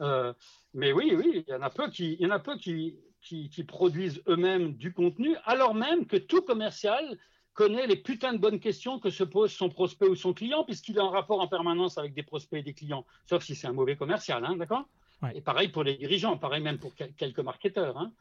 [0.02, 0.34] Euh,
[0.76, 3.00] mais oui, oui, il y en a peu qui, il y en a peu qui,
[3.22, 7.18] qui, qui produisent eux-mêmes du contenu, alors même que tout commercial
[7.54, 10.98] connaît les putains de bonnes questions que se pose son prospect ou son client, puisqu'il
[10.98, 13.74] est en rapport en permanence avec des prospects et des clients, sauf si c'est un
[13.74, 14.86] mauvais commercial, hein, d'accord?
[15.34, 17.98] Et pareil pour les dirigeants, pareil même pour quelques marketeurs.
[17.98, 18.12] Hein.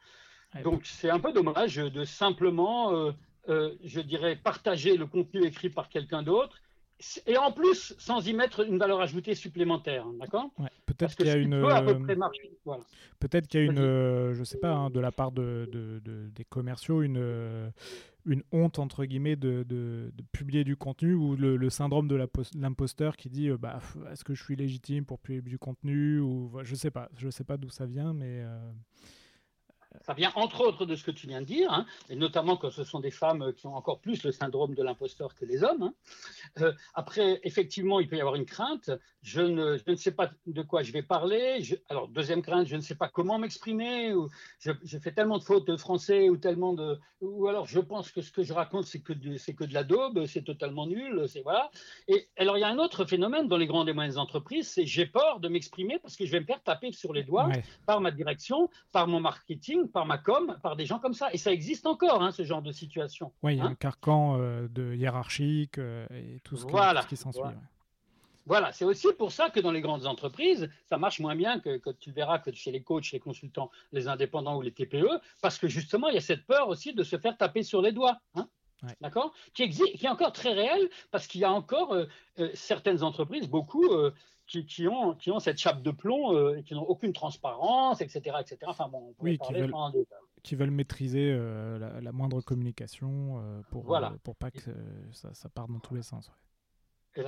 [0.63, 3.11] Donc c'est un peu dommage de simplement, euh,
[3.49, 6.61] euh, je dirais, partager le contenu écrit par quelqu'un d'autre
[7.27, 10.49] et en plus sans y mettre une valeur ajoutée supplémentaire, d'accord?
[10.87, 11.61] Peut-être qu'il y a une.
[13.19, 16.01] Peut-être qu'il y a une, euh, je sais pas, hein, de la part de,
[16.33, 17.71] des commerciaux, une,
[18.27, 22.19] une honte entre guillemets de, publier du contenu ou le, syndrome de
[22.55, 23.79] l'imposteur qui dit, euh, bah,
[24.11, 27.43] est-ce que je suis légitime pour publier du contenu ou je sais pas, je sais
[27.43, 28.41] pas d'où ça vient, mais.
[28.41, 28.71] Euh,
[30.05, 32.71] ça vient entre autres de ce que tu viens de dire, hein, et notamment quand
[32.71, 35.83] ce sont des femmes qui ont encore plus le syndrome de l'imposteur que les hommes.
[35.83, 35.93] Hein.
[36.61, 38.91] Euh, après, effectivement, il peut y avoir une crainte.
[39.21, 41.61] Je ne, je ne sais pas de quoi je vais parler.
[41.89, 44.13] alors, deuxième crainte, je ne sais pas comment m'exprimer.
[44.13, 44.29] Ou
[44.59, 48.21] je, fais tellement de fautes de français ou tellement de, ou alors je pense que
[48.21, 51.41] ce que je raconte c'est que c'est que de la daube, c'est totalement nul, c'est
[51.41, 51.69] voilà.
[52.07, 54.85] Et alors il y a un autre phénomène dans les grandes et moyennes entreprises, c'est
[54.85, 57.49] j'ai peur de m'exprimer parce que je vais me faire taper sur les doigts
[57.85, 61.29] par ma direction, par mon marketing par ma com, par des gens comme ça.
[61.33, 63.31] Et ça existe encore, hein, ce genre de situation.
[63.43, 63.69] Oui, il y a hein.
[63.71, 67.43] un carcan euh, de hiérarchique euh, et tout ce qui, qui s'ensuit.
[68.45, 68.71] Voilà.
[68.71, 71.89] c'est aussi pour ça que dans les grandes entreprises, ça marche moins bien que, que,
[71.89, 75.67] tu verras que chez les coachs, les consultants, les indépendants ou les TPE, parce que
[75.67, 78.17] justement, il y a cette peur aussi de se faire taper sur les doigts.
[78.35, 78.47] Hein.
[79.01, 79.33] D'accord?
[79.53, 82.05] Qui, existe, qui est encore très réel parce qu'il y a encore euh,
[82.53, 83.89] certaines entreprises, beaucoup,
[84.47, 88.37] qui, ont, qui ont cette chape de plomb euh, et qui n'ont aucune transparence, etc.
[88.39, 88.57] etc.
[88.65, 89.73] Enfin, bon, oui, qui veulent,
[90.43, 94.15] qui veulent, maîtriser euh, la, moindre communication euh, pour, voilà.
[94.23, 94.71] pour pas que
[95.11, 96.31] ça, ça parte dans tous les sens.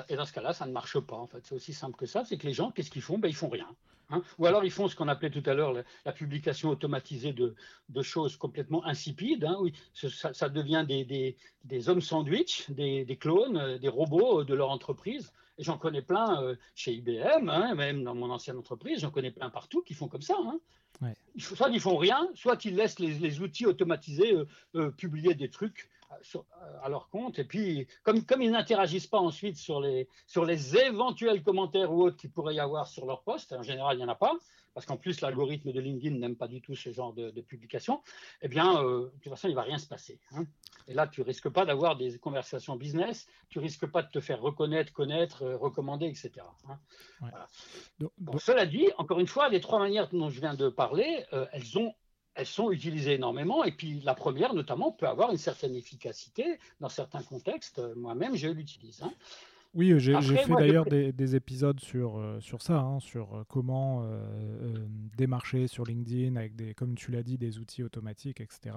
[0.08, 1.18] Et, dans ce cas-là, ça ne marche pas.
[1.18, 2.24] En fait, c'est aussi simple que ça.
[2.24, 3.18] C'est que les gens, qu'est-ce qu'ils font?
[3.18, 3.68] Ben, Ils font rien.
[4.12, 4.24] Hein.
[4.40, 5.72] Ou alors ils font ce qu'on appelait tout à l'heure
[6.04, 7.54] la, publication automatisée de,
[7.90, 9.46] de, choses complètement insipides.
[9.46, 9.58] Hein.
[9.94, 14.72] Ça, ça, devient des, des, des hommes sandwich, des, des, clones, des robots de leur
[14.72, 15.32] entreprise.
[15.60, 19.30] Et j'en connais plein euh, chez IBM, hein, même dans mon ancienne entreprise, j'en connais
[19.30, 20.36] plein partout qui font comme ça.
[20.42, 20.60] Hein.
[21.38, 24.46] Soit ils font rien, soit ils laissent les, outils automatisés euh,
[24.76, 25.90] euh, publier des trucs
[26.82, 27.40] à leur compte.
[27.40, 32.04] Et puis, comme, comme ils n'interagissent pas ensuite sur les, sur les éventuels commentaires ou
[32.04, 34.34] autres qu'il pourrait y avoir sur leur poste, en général, il n'y en a pas,
[34.74, 38.02] parce qu'en plus, l'algorithme de LinkedIn n'aime pas du tout ce genre de, publication,
[38.42, 40.20] eh bien, de toute façon, il ne va rien se passer.
[40.32, 40.46] Hein.
[40.88, 44.42] Et là, tu risques pas d'avoir des conversations business, tu risques pas de te faire
[44.42, 46.32] reconnaître, connaître, euh, recommander, etc.
[46.68, 46.80] Hein.
[48.40, 51.78] cela dit, encore une fois, les trois manières dont je viens de parler, euh, elles
[51.78, 51.94] ont
[52.40, 53.64] elles sont utilisées énormément.
[53.64, 57.82] Et puis la première, notamment, peut avoir une certaine efficacité dans certains contextes.
[57.96, 59.02] Moi-même, je l'utilise.
[59.04, 59.12] Hein.
[59.76, 64.88] Oui, j'ai fait d'ailleurs des, épisodes sur, euh, sur ça, hein, sur euh, comment euh,
[65.16, 68.76] démarcher sur LinkedIn avec, des, comme tu l'as dit, des outils automatiques, etc.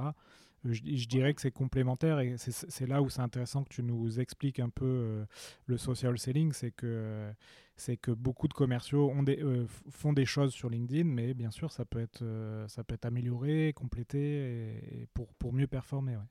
[0.65, 4.61] Je, dirais que c'est complémentaire et c'est là où c'est intéressant que tu nous expliques
[4.61, 5.25] un peu
[5.67, 7.33] le social selling, c'est que,
[7.77, 9.43] c'est que beaucoup de commerciaux ont des,
[9.91, 12.23] font des choses sur LinkedIn, mais bien sûr, ça peut être,
[12.69, 16.17] ça peut être amélioré, complété pour, pour mieux performer.
[16.17, 16.23] Ouais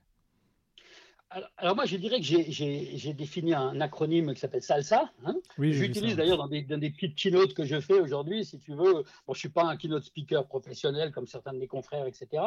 [1.57, 5.09] alors, moi, je dirais que j'ai défini un acronyme qui s'appelle SALSA.
[5.25, 5.35] Hein.
[5.57, 8.93] J'utilise d'ailleurs dans des, dans des petites keynotes que je fais aujourd'hui, si tu veux.
[8.93, 12.43] Bon, je ne suis pas un keynote speaker professionnel comme certains de mes confrères, etc.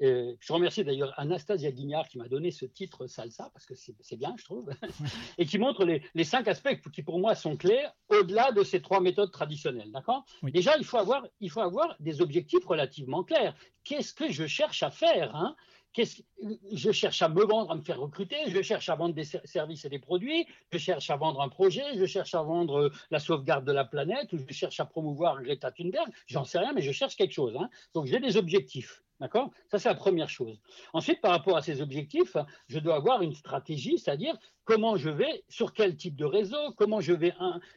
[0.00, 4.16] Et je remercie d'ailleurs Anastasia Guignard qui m'a donné ce titre SALSA, parce que c'est
[4.16, 4.70] bien, je trouve,
[5.38, 8.80] et qui montre les, les, cinq aspects qui pour moi sont clés au-delà de ces
[8.80, 9.92] trois méthodes traditionnelles.
[9.92, 10.24] D'accord?
[10.42, 13.54] Déjà, il faut, avoir, il faut avoir des objectifs relativement clairs.
[13.84, 15.54] Qu'est-ce que je cherche à faire hein?
[15.96, 19.84] Je cherche à me vendre, à me faire recruter, je cherche à vendre des services
[19.84, 23.18] et des produits, je cherche à vendre un projet, je cherche à vendre euh, la
[23.18, 26.82] sauvegarde de la planète, ou je cherche à promouvoir Greta Thunberg, j'en sais rien, mais
[26.82, 27.56] je cherche quelque chose.
[27.56, 27.68] Hein.
[27.94, 29.02] Donc j'ai des objectifs.
[29.20, 29.50] D'accord?
[29.68, 30.60] Ça, c'est la première chose.
[30.92, 35.44] Ensuite, par rapport à ces objectifs, je dois avoir une stratégie, c'est-à-dire comment je vais,
[35.48, 37.32] sur quel type de réseau, comment je vais,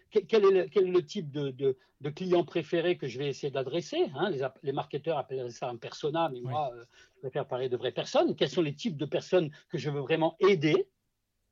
[0.10, 4.08] quel, est le, type de, de, client préféré que je vais essayer d'adresser.
[4.16, 4.30] Hein?
[4.32, 6.84] les, les, marketeurs appellent ça un persona, mais moi, euh,
[7.16, 8.36] je préfère parler de vraies personnes.
[8.36, 10.88] Quels sont les types de personnes que je veux vraiment aider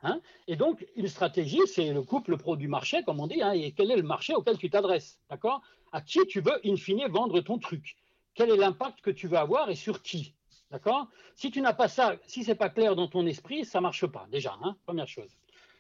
[0.02, 0.22] hein?
[0.48, 3.74] et donc, une stratégie, c'est le couple pro du marché, comme on dit, hein, et
[3.74, 5.62] quel est le marché auquel tu t'adresses, d'accord?
[5.92, 7.96] À qui tu veux, in fine, vendre ton truc
[8.36, 10.34] quel est l'impact que tu vas avoir et sur qui.
[10.72, 11.08] D'accord?
[11.36, 13.84] Si tu n'as pas ça, si ce n'est pas clair dans ton esprit, ça ne
[13.84, 15.30] marche pas, déjà, hein, première chose.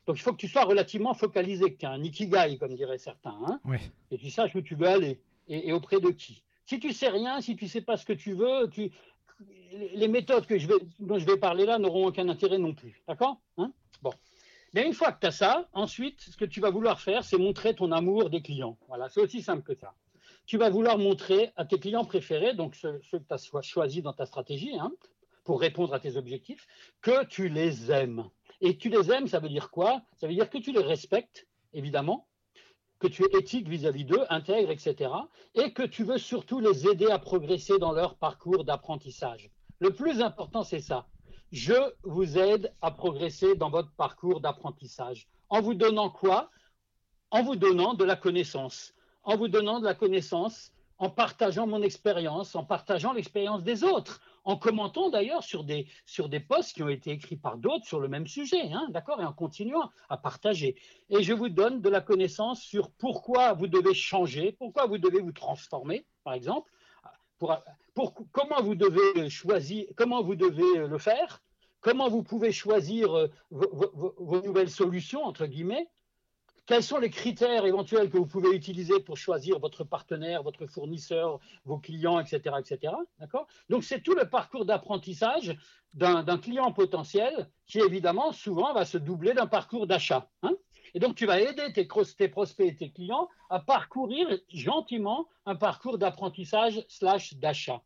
[0.05, 3.37] Donc il faut que tu sois relativement focalisé, que tu un ikigai, comme diraient certains,
[3.47, 3.59] hein,
[4.11, 6.43] et tu saches où tu veux aller et, auprès de qui.
[6.65, 8.91] Si tu sais rien, si tu ne sais pas ce que tu veux, tu,
[9.71, 13.01] les méthodes que je vais, dont je vais parler là n'auront aucun intérêt non plus.
[13.07, 13.71] D'accord hein?
[14.01, 14.13] Bon.
[14.73, 17.37] Mais une fois que tu as ça, ensuite, ce que tu vas vouloir faire, c'est
[17.37, 18.77] montrer ton amour des clients.
[18.87, 19.93] Voilà, c'est aussi simple que ça
[20.45, 24.13] tu vas vouloir montrer à tes clients préférés, donc ceux, que tu as choisis dans
[24.13, 24.91] ta stratégie, hein,
[25.43, 26.67] pour répondre à tes objectifs,
[27.01, 28.29] que tu les aimes.
[28.61, 30.01] Et tu les aimes, ça veut dire quoi?
[30.17, 32.27] Ça veut dire que tu les respectes, évidemment,
[32.99, 35.11] que tu es éthique vis-à-vis d'eux, intègre, etc.
[35.55, 39.49] Et que tu veux surtout les aider à progresser dans leur parcours d'apprentissage.
[39.79, 41.07] Le plus important, c'est ça.
[41.51, 45.27] Je vous aide à progresser dans votre parcours d'apprentissage.
[45.49, 46.49] En vous donnant quoi?
[47.31, 51.81] En vous donnant de la connaissance en vous donnant de la connaissance, en partageant mon
[51.81, 56.83] expérience, en partageant l'expérience des autres, en commentant d'ailleurs sur des, sur des posts qui
[56.83, 60.17] ont été écrits par d'autres sur le même sujet, hein, d'accord, et en continuant à
[60.17, 60.75] partager.
[61.09, 65.19] Et je vous donne de la connaissance sur pourquoi vous devez changer, pourquoi vous devez
[65.19, 66.71] vous transformer, par exemple,
[67.37, 71.41] pour, comment vous devez choisir, comment vous devez le faire,
[71.81, 75.89] comment vous pouvez choisir euh, vos nouvelles solutions, entre guillemets,
[76.65, 81.39] quels sont les critères éventuels que vous pouvez utiliser pour choisir votre partenaire, votre fournisseur,
[81.65, 82.55] vos clients, etc.
[82.59, 82.93] etc.
[83.19, 83.47] D'accord?
[83.69, 85.55] Donc, c'est tout le parcours d'apprentissage
[85.93, 90.29] d'un client potentiel qui, évidemment, souvent va se doubler d'un parcours d'achat.
[90.41, 90.55] Hein?
[90.93, 95.97] Et donc, tu vas aider tes, prospects et tes clients à parcourir gentiment un parcours
[95.97, 97.81] d'apprentissage slash d'achat.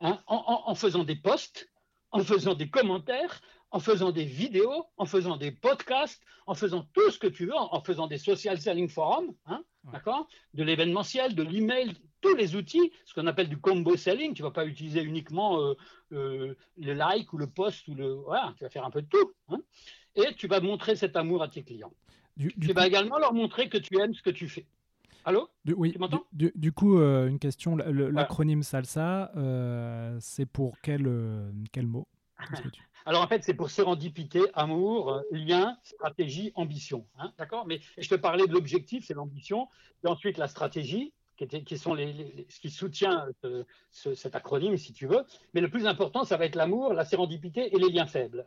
[0.00, 0.22] Hein?
[0.26, 1.68] En, en faisant des posts,
[2.12, 3.40] en faisant des commentaires,
[3.76, 7.54] en faisant des vidéos, en faisant des podcasts, en faisant tout ce que tu veux,
[7.54, 9.62] en, faisant des social selling forums, hein,
[9.92, 14.32] d'accord, de l'événementiel, de l'email, tous les outils, ce qu'on appelle du combo selling.
[14.32, 15.74] Tu vas pas utiliser uniquement euh,
[16.12, 19.08] euh, le like ou le post ou le, voilà, tu vas faire un peu de
[19.08, 19.32] tout.
[19.50, 19.58] Hein,
[20.14, 21.92] et tu vas montrer cet amour à tes clients.
[22.38, 24.64] tu vas également leur montrer que tu aimes ce que tu fais.
[25.26, 25.50] Allô?
[25.66, 26.24] Oui, tu m'entends?
[26.32, 27.76] du, coup, euh, une question.
[27.76, 29.32] L'acronyme SALSA,
[30.20, 32.08] c'est pour quel, quel mot?
[33.06, 37.06] Alors en fait, c'est pour sérendipité, amour, lien, stratégie, ambition.
[37.18, 37.64] Hein, d'accord?
[37.66, 39.68] Mais je te parlais de l'objectif, c'est l'ambition,
[40.04, 44.92] et ensuite la stratégie, qui, qui sont les, ce qui soutient euh, cet acronyme, si
[44.92, 45.24] tu veux.
[45.54, 48.44] Mais le plus important, ça va être l'amour, la sérendipité et les liens faibles.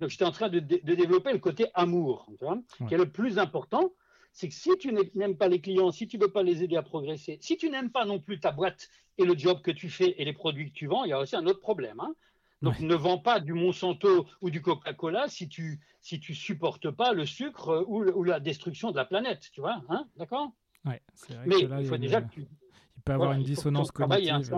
[0.00, 3.38] donc j'étais en train de, développer le côté amour, tu vois, qui est le plus
[3.38, 3.92] important.
[4.32, 6.76] C'est que si tu n'aimes pas les clients, si tu ne veux pas les aider
[6.76, 8.88] à progresser, si tu n'aimes pas non plus ta boîte
[9.18, 11.18] et le job que tu fais et les produits que tu vends, il y a
[11.18, 11.98] aussi un autre problème.
[11.98, 12.14] Hein.
[12.62, 17.12] Donc ne vends pas du Monsanto ou du Coca-Cola si tu si tu supportes pas
[17.12, 20.52] le sucre ou, ou la destruction de la planète, tu vois, hein, d'accord?
[20.84, 22.40] Ouais, c'est vrai Mais que là, il faut déjà que tu...
[22.40, 24.54] il peut avoir une dissonance cognitive.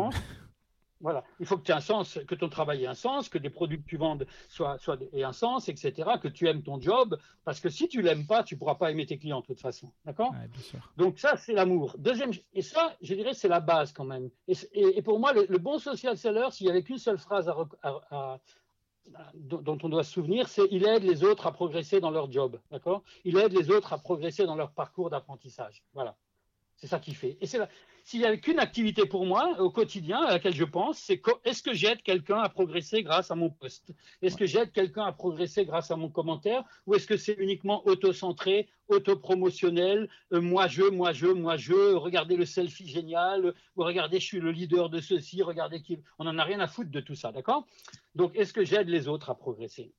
[1.02, 3.38] Voilà, il faut que tu aies un sens, que ton travail ait un sens, que
[3.38, 6.10] des produits que tu vendes soient, soient aient un sens, etc.
[6.22, 9.04] Que tu aimes ton job, parce que si tu l'aimes pas, tu pourras pas aimer
[9.04, 10.32] tes clients de toute façon, d'accord?
[10.96, 11.96] Donc ça, c'est l'amour.
[11.98, 14.30] Deuxième, et ça, je dirais, c'est la base quand même.
[14.46, 17.48] Et, pour moi, le, bon social seller, s'il y avait qu'une seule phrase
[17.82, 18.38] à,
[19.34, 22.60] dont on doit se souvenir, c'est il aide les autres à progresser dans leur job,
[22.70, 23.02] d'accord?
[23.24, 25.82] Il aide les autres à progresser dans leur parcours d'apprentissage.
[25.94, 26.16] Voilà.
[26.82, 27.38] C'est ça qui fait.
[27.40, 27.60] Et c'est
[28.02, 31.62] s'il n'y avait qu'une activité pour moi au quotidien à laquelle je pense, c'est est-ce
[31.62, 33.92] que j'aide quelqu'un à progresser grâce à mon poste?
[34.20, 36.64] Est-ce que j'aide quelqu'un à progresser grâce à mon commentaire?
[36.88, 42.34] Ou est-ce que c'est uniquement auto-centré, auto-promotionnel euh, Moi je, moi je, moi je, regardez
[42.34, 46.00] le selfie génial, ou regardez je suis le leader de ceci, regardez qui.
[46.18, 47.64] On n'en a rien à foutre de tout ça, d'accord?
[48.16, 49.92] Donc est-ce que j'aide les autres à progresser?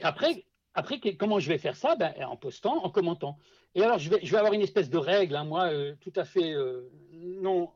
[0.00, 1.96] Après, après, comment je vais faire ça?
[1.96, 3.38] Ben, En postant, en commentant.
[3.74, 6.12] Et alors, je vais, je vais avoir une espèce de règle, hein, moi, euh, tout
[6.16, 7.70] à fait euh, non,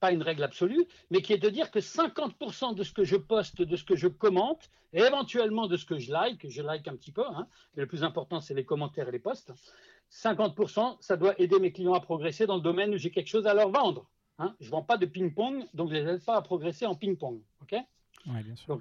[0.00, 3.16] pas, une règle absolue, mais qui est de dire que 50% de ce que je
[3.16, 6.88] poste, de ce que je commente, et éventuellement de ce que je like, je like
[6.88, 9.52] un petit peu, hein, mais le plus important, c'est les commentaires et les posts,
[10.10, 13.46] 50%, ça doit aider mes clients à progresser dans le domaine où j'ai quelque chose
[13.46, 14.10] à leur vendre.
[14.38, 14.54] Hein.
[14.60, 16.94] Je ne vends pas de ping-pong, donc je ne les aide pas à progresser en
[16.94, 17.40] ping-pong.
[17.62, 17.76] ok?
[18.26, 18.80] Bien sûr.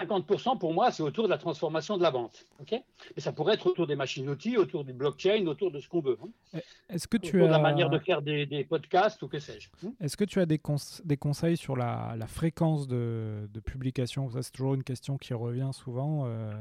[0.00, 2.46] 50% pour moi, c'est autour de la transformation de la vente.
[2.60, 2.72] ok?
[2.72, 6.18] Mais ça pourrait être autour des machines-outils, autour du blockchain, autour de ce qu'on veut.
[6.22, 6.60] Hein.
[6.88, 7.46] Est-ce que tu as...
[7.46, 9.68] de la manière de faire des, podcasts ou que sais-je.
[9.86, 9.92] Hein.
[10.00, 10.60] Est-ce que tu as des,
[11.04, 14.30] des conseils sur la, fréquence de, publication?
[14.30, 16.26] Ça, c'est toujours une question qui revient souvent.
[16.26, 16.52] Euh,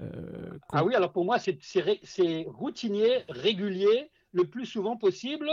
[0.00, 5.50] euh, ah oui, alors pour moi, c'est routinier, régulier, le plus souvent possible,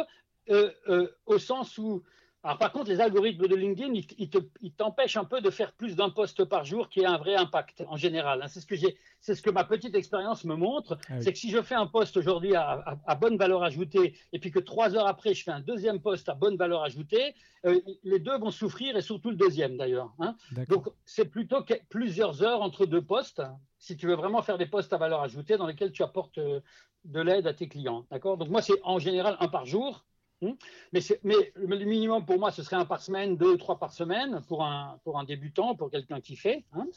[0.50, 2.04] euh, au sens où
[2.46, 6.12] alors, par contre, les algorithmes de LinkedIn, ils, t'empêchent un peu de faire plus d'un
[6.12, 8.44] poste par jour qui ait un vrai impact en général.
[8.44, 8.48] Hein.
[8.48, 8.76] C'est ce que
[9.20, 11.00] c'est ce que ma petite expérience me montre.
[11.10, 14.52] Ah c'est que si je fais un poste aujourd'hui à, bonne valeur ajoutée et puis
[14.52, 17.34] que trois heures après, je fais un deuxième poste à bonne valeur ajoutée,
[17.66, 20.14] euh, les deux vont souffrir et surtout le deuxième d'ailleurs.
[20.20, 20.36] Hein.
[20.70, 23.42] Donc, c'est plutôt plusieurs heures entre deux postes
[23.80, 26.60] si tu veux vraiment faire des postes à valeur ajoutée dans lesquels tu apportes euh,
[27.06, 28.06] de l'aide à tes clients.
[28.12, 30.06] D'accord Donc, moi, c'est en général un par jour.
[30.42, 30.52] Hmm?
[30.92, 34.42] Mais, mais, le minimum pour moi, ce serait un par semaine, deux, trois par semaine
[34.48, 36.66] pour un, pour un débutant, pour quelqu'un qui fait.
[36.74, 36.88] Hein?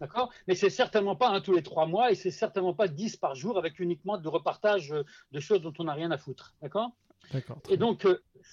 [0.00, 0.30] D'accord?
[0.46, 3.34] Mais c'est certainement pas un tous les trois mois et c'est certainement pas dix par
[3.34, 4.94] jour avec uniquement de repartage
[5.32, 6.54] de choses dont on n'a rien à foutre.
[6.60, 6.90] D'accord?
[7.70, 8.06] Et donc,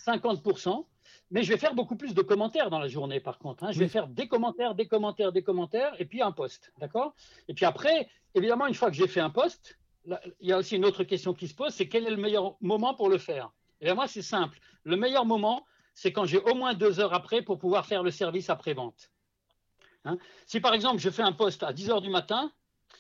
[0.06, 0.70] 50%.
[0.70, 0.84] Euh,
[1.32, 3.64] mais je vais faire beaucoup plus de commentaires dans la journée, par contre.
[3.64, 3.72] Hein.
[3.72, 6.72] Je vais faire des commentaires, des commentaires, des commentaires, et puis un post.
[6.80, 7.14] D'accord?
[7.48, 10.76] Et puis après, évidemment, une fois que j'ai fait un post, il y a aussi
[10.76, 13.52] une autre question qui se pose, c'est quel est le meilleur moment pour le faire?
[13.84, 14.60] Et eh moi, c'est simple.
[14.86, 18.12] Le meilleur moment, c'est quand j'ai au moins deux heures après pour pouvoir faire le
[18.12, 19.12] service après-vente.
[20.06, 20.18] Hein.
[20.48, 22.52] si par exemple, je fais un poste à 10 heures du matin,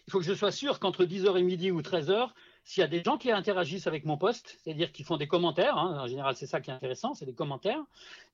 [0.07, 2.81] il faut que je sois sûr qu'entre 10 heures et midi ou 13 heures, s'il
[2.81, 6.01] y a des gens qui interagissent avec mon poste, c'est-à-dire qui font des commentaires, hein,
[6.01, 7.81] en général c'est ça qui est intéressant, c'est des commentaires,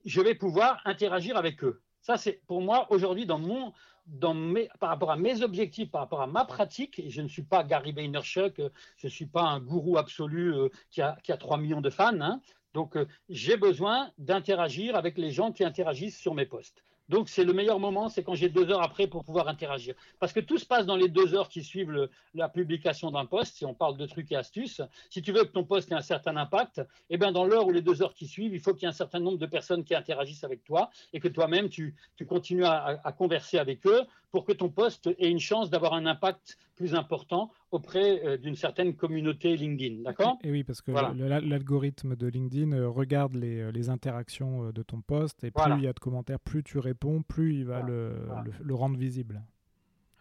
[0.05, 1.81] je vais pouvoir interagir avec eux.
[2.01, 3.73] Ça, c'est pour moi aujourd'hui dans mon,
[4.05, 7.27] dans mes, par rapport à mes objectifs, par rapport à ma pratique, et je ne
[7.27, 8.61] suis pas Gary Vaynerchuk,
[8.97, 11.89] je ne suis pas un gourou absolu euh, qui, a, qui, a, 3 millions de
[11.89, 12.19] fans.
[12.21, 12.41] Hein.
[12.73, 16.83] Donc, euh, j'ai besoin d'interagir avec les gens qui interagissent sur mes posts.
[17.09, 19.95] Donc, c'est le meilleur moment, c'est quand j'ai deux heures après pour pouvoir interagir.
[20.19, 23.55] Parce que tout se passe dans les deux heures qui suivent la publication d'un post,
[23.55, 24.81] si on parle de trucs et astuces.
[25.09, 27.71] Si tu veux que ton post ait un certain impact, eh bien, dans l'heure ou
[27.71, 29.83] les deux heures qui suivent, il faut qu'il y ait un certain nombre de personnes
[29.83, 31.95] qui interagissent avec toi et que toi-même, tu,
[32.27, 36.57] continues à, converser avec eux pour que ton post ait une chance d'avoir un impact
[36.75, 40.03] plus important auprès euh, d'une certaine communauté LinkedIn.
[40.03, 40.37] D'accord?
[40.43, 45.01] Et oui, parce que l'algorithme de LinkedIn euh, regarde les, euh, les, interactions de ton
[45.01, 48.13] post et plus il y a de commentaires, plus tu réponds, plus il va le,
[48.61, 49.41] le, rendre visible.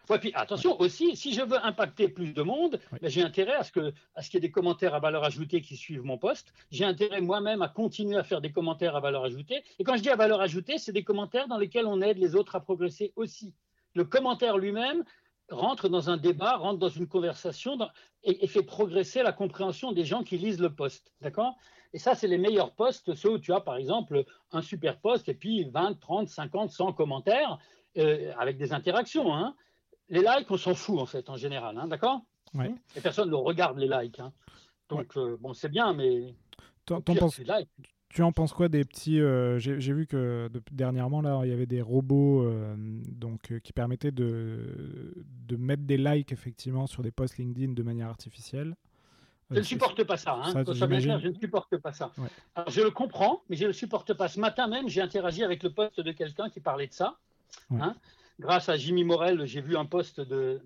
[0.09, 3.63] Ouais, puis attention aussi, si je veux impacter plus de monde, ben, j'ai intérêt à
[3.63, 6.51] ce qu'il ce qu'il y ait des commentaires à valeur ajoutée qui suivent mon poste.
[6.71, 9.63] J'ai intérêt moi-même à continuer à faire des commentaires à valeur ajoutée.
[9.77, 12.35] Et quand je dis à valeur ajoutée, c'est des commentaires dans lesquels on aide les
[12.35, 13.53] autres à progresser aussi.
[13.95, 15.03] Le commentaire lui-même,
[15.51, 17.77] rentre dans un débat, rentre dans une conversation
[18.23, 21.13] et, fait progresser la compréhension des gens qui lisent le poste.
[21.21, 21.55] D'accord?
[21.93, 25.27] Et ça, c'est les meilleurs posts, ceux où tu as par exemple un super post
[25.27, 27.57] et puis 20, 30, 50, 100 commentaires
[27.97, 29.33] euh, avec des interactions.
[29.33, 29.55] Hein.
[30.09, 31.77] Les likes, on s'en fout en fait, en général.
[31.77, 32.21] Hein, D'accord?
[32.95, 34.19] Et personne ne regarde les likes.
[34.19, 34.33] Hein.
[34.89, 36.35] Donc, euh, bon, c'est bien, mais.
[36.85, 37.39] T'en penses,
[38.09, 41.67] tu en penses quoi des petits euh, J'ai vu que dernièrement là, il y avait
[41.67, 45.13] des robots euh, donc euh, qui permettaient de,
[45.47, 48.75] de mettre des likes effectivement sur des posts LinkedIn de manière artificielle.
[49.51, 50.33] Je ne supporte pas ça.
[50.43, 50.51] Hein.
[50.51, 52.11] ça, je ne supporte pas ça.
[52.55, 54.27] Alors, je le comprends, mais je ne le supporte pas.
[54.27, 57.17] Ce matin même, j'ai interagi avec le poste de quelqu'un qui parlait de ça.
[57.71, 57.95] Hein
[58.39, 60.61] grâce à Jimmy Morel, j'ai vu un poste de,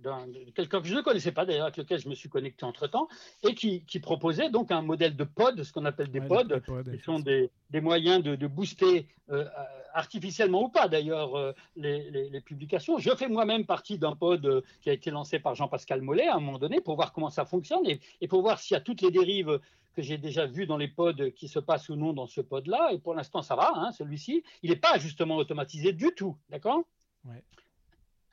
[0.56, 3.08] quelqu'un que je ne connaissais pas d'ailleurs, avec lequel je me suis connecté entre-temps,
[3.44, 7.20] et qui, proposait donc un modèle de pod, ce qu'on appelle des pods, qui sont
[7.20, 7.50] des,
[7.82, 9.46] moyens de, booster euh,
[9.94, 12.98] artificiellement ou pas d'ailleurs euh, les, publications.
[13.00, 16.36] Je fais moi-même partie d'un pod euh, qui a été lancé par Jean-Pascal Mollet à
[16.36, 19.02] un moment donné pour voir comment ça fonctionne et, pour voir s'il y a toutes
[19.02, 19.60] les dérives
[19.96, 22.92] que j'ai déjà vues dans les pods qui se passent ou non dans ce pod-là.
[22.94, 24.44] Et pour l'instant, ça va, hein, celui-ci.
[24.64, 26.84] Il n'est pas justement automatisé du tout, d'accord?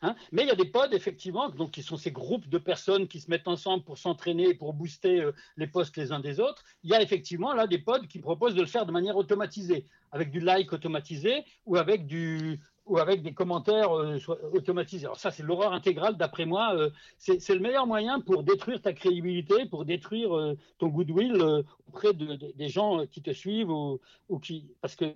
[0.02, 3.06] Hein Mais il y a des pods, effectivement, donc, qui sont ces groupes de personnes
[3.06, 6.64] qui se mettent ensemble pour s'entraîner, pour booster euh, les posts les uns des autres.
[6.82, 9.86] Il y a effectivement là des pods qui proposent de le faire de manière automatisée,
[10.10, 14.16] avec du like automatisé ou avec, du, ou avec des commentaires euh,
[14.54, 15.04] automatisés.
[15.04, 16.74] Alors ça, c'est l'horreur intégrale, d'après moi.
[16.74, 22.38] Euh, c'est le meilleur moyen pour détruire ta crédibilité, pour détruire ton goodwill auprès de,
[22.54, 24.66] des gens qui te suivent ou, ou qui...
[24.80, 25.12] Parce que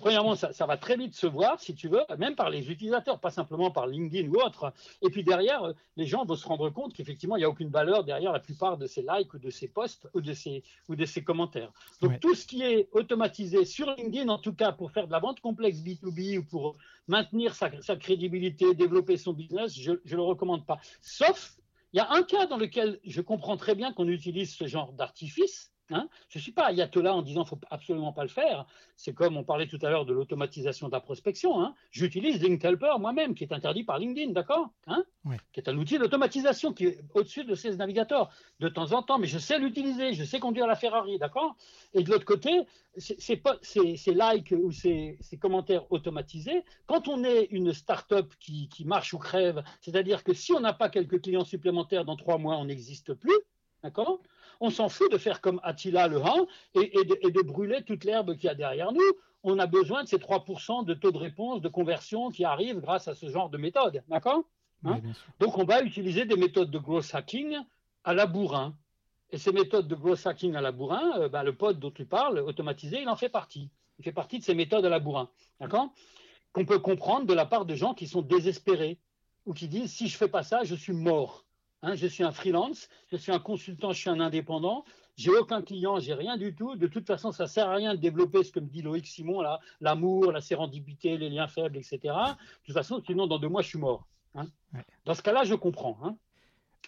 [0.00, 3.30] premièrement, ça, va très vite se voir, si tu veux, même par les utilisateurs, pas
[3.30, 4.72] simplement par LinkedIn ou autre.
[5.02, 8.04] Et puis derrière, les gens vont se rendre compte qu'effectivement, il n'y a aucune valeur
[8.04, 11.04] derrière la plupart de ces likes ou de ces posts ou de ces, ou de
[11.04, 11.72] ces commentaires.
[12.00, 15.20] Donc tout ce qui est automatisé sur LinkedIn, en tout cas pour faire de la
[15.20, 20.66] vente complexe B2B ou pour maintenir sa, crédibilité, développer son business, je ne le recommande
[20.66, 20.78] pas.
[21.00, 21.56] Sauf,
[21.92, 24.92] il y a un cas dans lequel je comprends très bien qu'on utilise ce genre
[24.92, 26.08] d'artifice, Hein.
[26.28, 28.66] je ne suis pas ayatollah en disant qu'il ne faut absolument pas le faire.
[28.96, 31.62] C'est comme on parlait tout à l'heure de l'automatisation de la prospection.
[31.62, 31.74] Hein.
[31.90, 35.04] J'utilise Linkhelper moi-même, qui est interdit par LinkedIn, d'accord hein,
[35.52, 39.18] Qui est un outil d'automatisation qui est au-dessus de ces navigateurs de temps en temps,
[39.18, 41.56] mais je sais l'utiliser, je sais conduire la Ferrari, d'accord
[41.94, 42.66] Et de l'autre côté,
[42.98, 43.40] ces,
[44.12, 49.62] likes ou ces, commentaires automatisés, quand on est une start-up qui, qui marche ou crève,
[49.80, 53.38] c'est-à-dire que si on n'a pas quelques clients supplémentaires dans trois mois, on n'existe plus,
[53.82, 54.20] d'accord
[54.60, 58.44] on s'en fout de faire comme Attila le Han et, de, brûler toute l'herbe qu'il
[58.44, 59.12] y a derrière nous.
[59.44, 63.08] On a besoin de ces 3% de taux de réponse, de conversion qui arrivent grâce
[63.08, 64.02] à ce genre de méthode.
[64.08, 64.42] D'accord?
[64.84, 65.00] Hein?
[65.38, 67.56] Donc, on va utiliser des méthodes de growth hacking
[68.04, 68.74] à la bourrin.
[69.30, 72.04] Et ces méthodes de growth hacking à la bourrin, euh, bah, le pod dont tu
[72.04, 73.70] parles, automatisé, il en fait partie.
[73.98, 75.28] Il fait partie de ces méthodes à la bourrin.
[75.60, 75.92] D'accord?
[76.52, 78.98] Qu'on peut comprendre de la part de gens qui sont désespérés
[79.46, 81.44] ou qui disent si je fais pas ça, je suis mort.
[81.82, 84.84] Hein, je suis un freelance, je suis un consultant, je suis un indépendant,
[85.16, 86.74] j'ai aucun client, j'ai rien du tout.
[86.74, 89.40] De toute façon, ça sert à rien de développer ce que me dit Loïc Simon
[89.42, 91.98] là, l'amour, la sérendipité, les liens faibles, etc.
[92.04, 94.06] De toute façon, sinon dans deux mois, je suis mort.
[94.34, 94.46] Hein.
[95.04, 95.98] Dans ce cas-là, je comprends.
[96.02, 96.16] Hein.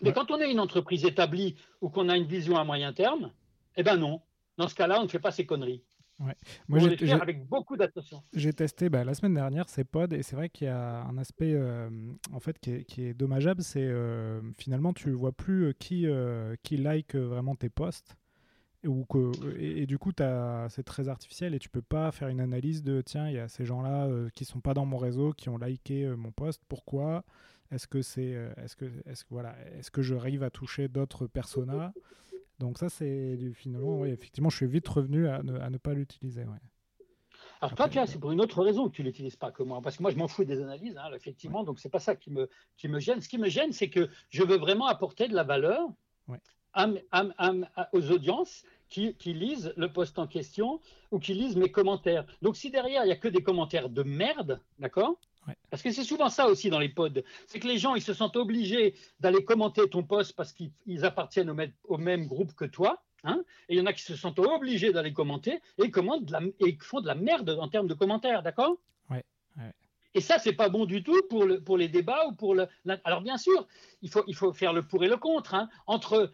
[0.02, 3.32] Mais quand on est une entreprise établie ou qu'on a une vision à moyen terme,
[3.76, 4.20] eh ben non.
[4.56, 5.82] Dans ce cas-là, on ne fait pas ces conneries.
[6.68, 8.22] Moi, j'ai avec beaucoup d'attention.
[8.34, 11.16] J'ai testé bah, la semaine dernière ces pods et c'est vrai qu'il y a un
[11.18, 11.88] aspect euh,
[12.32, 16.06] en fait qui est, qui est dommageable, c'est euh, finalement tu vois plus euh, qui
[16.62, 18.16] qui like vraiment tes posts
[18.86, 20.12] ou que, et, du coup
[20.68, 23.46] c'est très artificiel et tu peux pas faire une analyse de tiens il y a
[23.48, 27.24] ces gens-là qui sont pas dans mon réseau qui ont liké mon post, pourquoi?
[27.70, 31.92] Est-ce que c'est est-ce que est-ce voilà est-ce que je arrive à toucher d'autres personas?
[32.60, 36.44] Donc ça, c'est finalement, oui, effectivement, je suis vite revenu à ne, pas l'utiliser.
[37.62, 40.02] Alors toi, c'est pour une autre raison que tu l'utilises pas que moi, parce que
[40.02, 42.88] moi, je m'en fous des analyses, hein, effectivement, donc c'est pas ça qui me, qui
[42.88, 43.22] me gêne.
[43.22, 45.88] Ce qui me gêne, c'est que je veux vraiment apporter de la valeur
[47.92, 50.80] aux audiences qui, qui, lisent le post en question
[51.10, 52.26] ou qui lisent mes commentaires.
[52.42, 55.16] Donc si derrière, il n'y a que des commentaires de merde, d'accord
[55.70, 57.22] parce que c'est souvent ça aussi dans les pods.
[57.46, 61.50] C'est que les gens, ils se sentent obligés d'aller commenter ton post parce qu'ils appartiennent
[61.84, 63.02] au, même groupe que toi.
[63.22, 66.78] Hein et il y en a qui se sentent obligés d'aller commenter et, commentent et
[66.80, 68.76] font de la merde en termes de commentaires, d'accord?
[69.10, 69.22] Ouais,
[70.14, 72.66] Et ça, c'est pas bon du tout pour, le, pour les débats ou pour le.
[73.04, 73.66] Alors bien sûr,
[74.02, 75.54] il faut, il faut faire le pour et le contre.
[75.54, 75.68] Hein.
[75.86, 76.32] Entre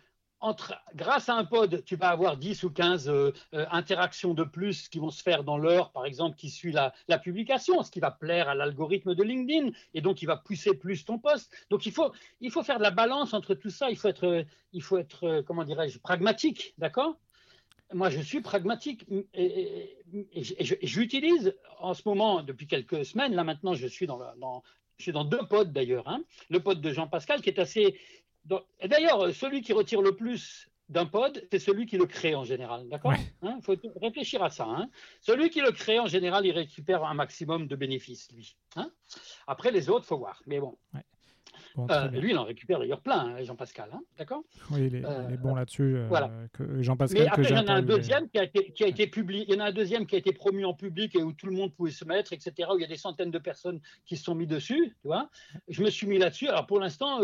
[0.95, 4.89] grâce à un pod, tu vas avoir 10 ou 15 euh, euh, interactions de plus
[4.89, 8.11] qui vont se faire dans l'heure, par exemple, qui suit la, publication, ce qui va
[8.11, 11.53] plaire à l'algorithme de LinkedIn, et donc il va pousser plus ton poste.
[11.71, 14.45] Donc il faut, il faut faire de la balance entre tout ça, il faut être,
[14.73, 17.17] il faut être euh, comment dirais-je, pragmatique, d'accord?
[17.95, 19.97] Moi, je suis pragmatique et,
[20.83, 24.19] j'utilise en ce moment, depuis quelques semaines, là maintenant, je suis dans,
[24.99, 26.09] je suis dans deux pods d'ailleurs.
[26.09, 26.23] Hein.
[26.51, 27.99] Le pod de Jean-Pascal qui est assez,
[28.85, 32.89] D'ailleurs, celui qui retire le plus d'un pod, c'est celui qui le crée en général.
[32.89, 34.67] D'accord Il hein, faut réfléchir à ça.
[34.69, 34.89] Hein.
[35.21, 38.57] celui qui le crée, en général, il récupère un maximum de bénéfices, lui.
[38.77, 38.91] Hein.
[39.47, 40.43] Après, les autres, faut voir.
[40.47, 40.77] Mais bon.
[41.79, 43.91] Euh, lui, il en récupère d'ailleurs plein, Jean-Pascal.
[44.19, 45.97] D'accord Oui, il est, euh, bon là-dessus.
[45.97, 46.31] Euh, voilà.
[46.81, 47.23] Jean-Pascal.
[47.23, 49.45] Mais après, il y en a un deuxième qui a, été, qui a été publié.
[49.47, 51.47] Il y en a un deuxième qui a été promu en public et où tout
[51.47, 52.69] le monde pouvait se mettre, etc.
[52.73, 54.97] Où il y a des centaines de personnes qui se sont mis dessus.
[55.03, 55.29] Tu vois
[55.69, 56.49] Je me suis mis là-dessus.
[56.49, 57.21] Alors pour l'instant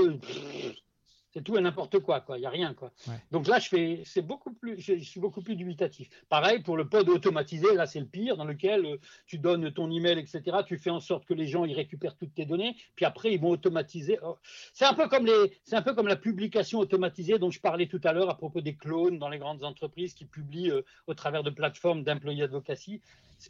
[1.33, 2.37] c'est tout et n'importe quoi, quoi.
[2.37, 2.93] Il n'y a rien, quoi.
[3.31, 6.09] Donc là, je fais, c'est beaucoup plus, je, suis beaucoup plus dubitatif.
[6.29, 9.91] Pareil pour le pod automatisé, là, c'est le pire, dans lequel euh, tu donnes ton
[9.91, 10.59] email, etc.
[10.67, 13.41] Tu fais en sorte que les gens ils récupèrent toutes tes données, puis après ils
[13.41, 14.19] vont automatiser.
[14.23, 14.37] Oh.
[14.75, 17.87] C'est un peu comme les, c'est un peu comme la publication automatisée dont je parlais
[17.87, 21.15] tout à l'heure à propos des clones dans les grandes entreprises qui publient euh, au
[21.15, 23.01] travers de plateformes d'employés advocacy.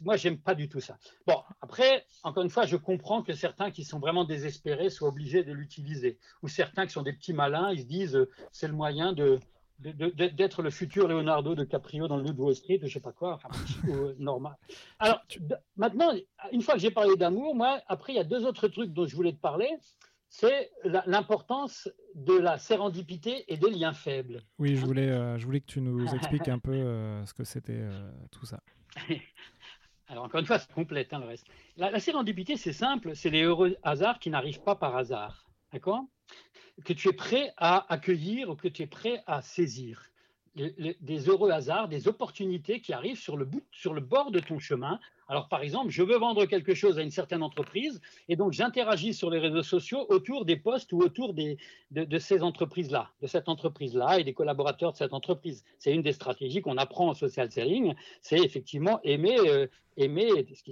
[0.01, 0.97] Moi, j'aime pas du tout ça.
[1.27, 5.43] Bon, après, encore une fois, je comprends que certains qui sont vraiment désespérés soient obligés
[5.43, 8.73] de l'utiliser, ou certains qui sont des petits malins, ils se disent euh, c'est le
[8.73, 9.39] moyen de
[9.79, 13.11] d'être le futur Leonardo de Caprio dans le Loup de Wall Street, je sais pas
[13.11, 13.49] quoi, enfin,
[13.89, 14.55] euh, normal.
[14.99, 15.19] Alors,
[15.75, 16.13] maintenant,
[16.53, 19.05] une fois que j'ai parlé d'amour, moi, après, il y a deux autres trucs dont
[19.05, 19.67] je voulais te parler.
[20.29, 20.71] C'est
[21.05, 24.41] l'importance de la sérendipité et des liens faibles.
[24.57, 26.73] Oui, je voulais, euh, je voulais que tu nous expliques un peu
[27.25, 27.85] ce que c'était
[28.31, 28.61] tout ça.
[30.07, 31.45] Alors, encore une fois, c'est complète hein, le reste.
[31.77, 35.49] La, la sérendipité, c'est simple, c'est les heureux hasards qui n'arrivent pas par hasard.
[35.71, 36.03] D'accord?
[36.85, 40.09] Que tu es prêt à accueillir ou que tu es prêt à saisir.
[40.55, 44.59] des heureux hasards, des opportunités qui arrivent sur le, bout, sur le bord de ton
[44.59, 48.51] chemin alors, par exemple, je veux vendre quelque chose à une certaine entreprise et donc
[48.53, 53.49] j'interagis sur les réseaux sociaux autour des postes ou autour de, ces entreprises-là, de cette
[53.49, 55.63] entreprise-là et des collaborateurs de cette entreprise.
[55.79, 59.67] C'est une des stratégies qu'on apprend en social selling, c'est effectivement aimer, euh,
[59.97, 60.63] aimer ce,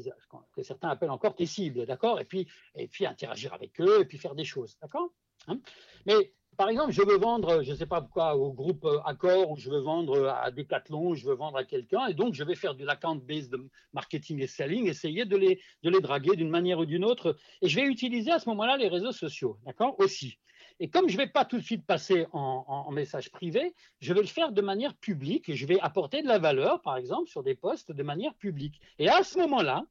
[0.55, 2.19] que certains appellent encore tes cibles, d'accord?
[2.19, 5.09] Et puis, et puis interagir avec eux et puis faire des choses, d'accord?
[5.47, 5.59] Hein?
[6.05, 9.57] Mais par exemple, je veux vendre, je ne sais pas quoi, au groupe Accor, ou
[9.57, 12.53] je veux vendre à Decathlon, ou je veux vendre à quelqu'un, et donc je vais
[12.53, 13.55] faire de l'account-based
[13.93, 15.59] marketing et selling, essayer de les,
[16.01, 17.35] draguer d'une manière ou d'une autre.
[17.63, 20.37] Et je vais utiliser à ce moment-là les réseaux sociaux, d'accord Aussi.
[20.79, 24.13] Et comme je ne vais pas tout de suite passer en, en, message privé, je
[24.13, 27.27] vais le faire de manière publique et je vais apporter de la valeur, par exemple,
[27.27, 28.79] sur des posts de manière publique.
[28.99, 29.83] Et à ce moment-là,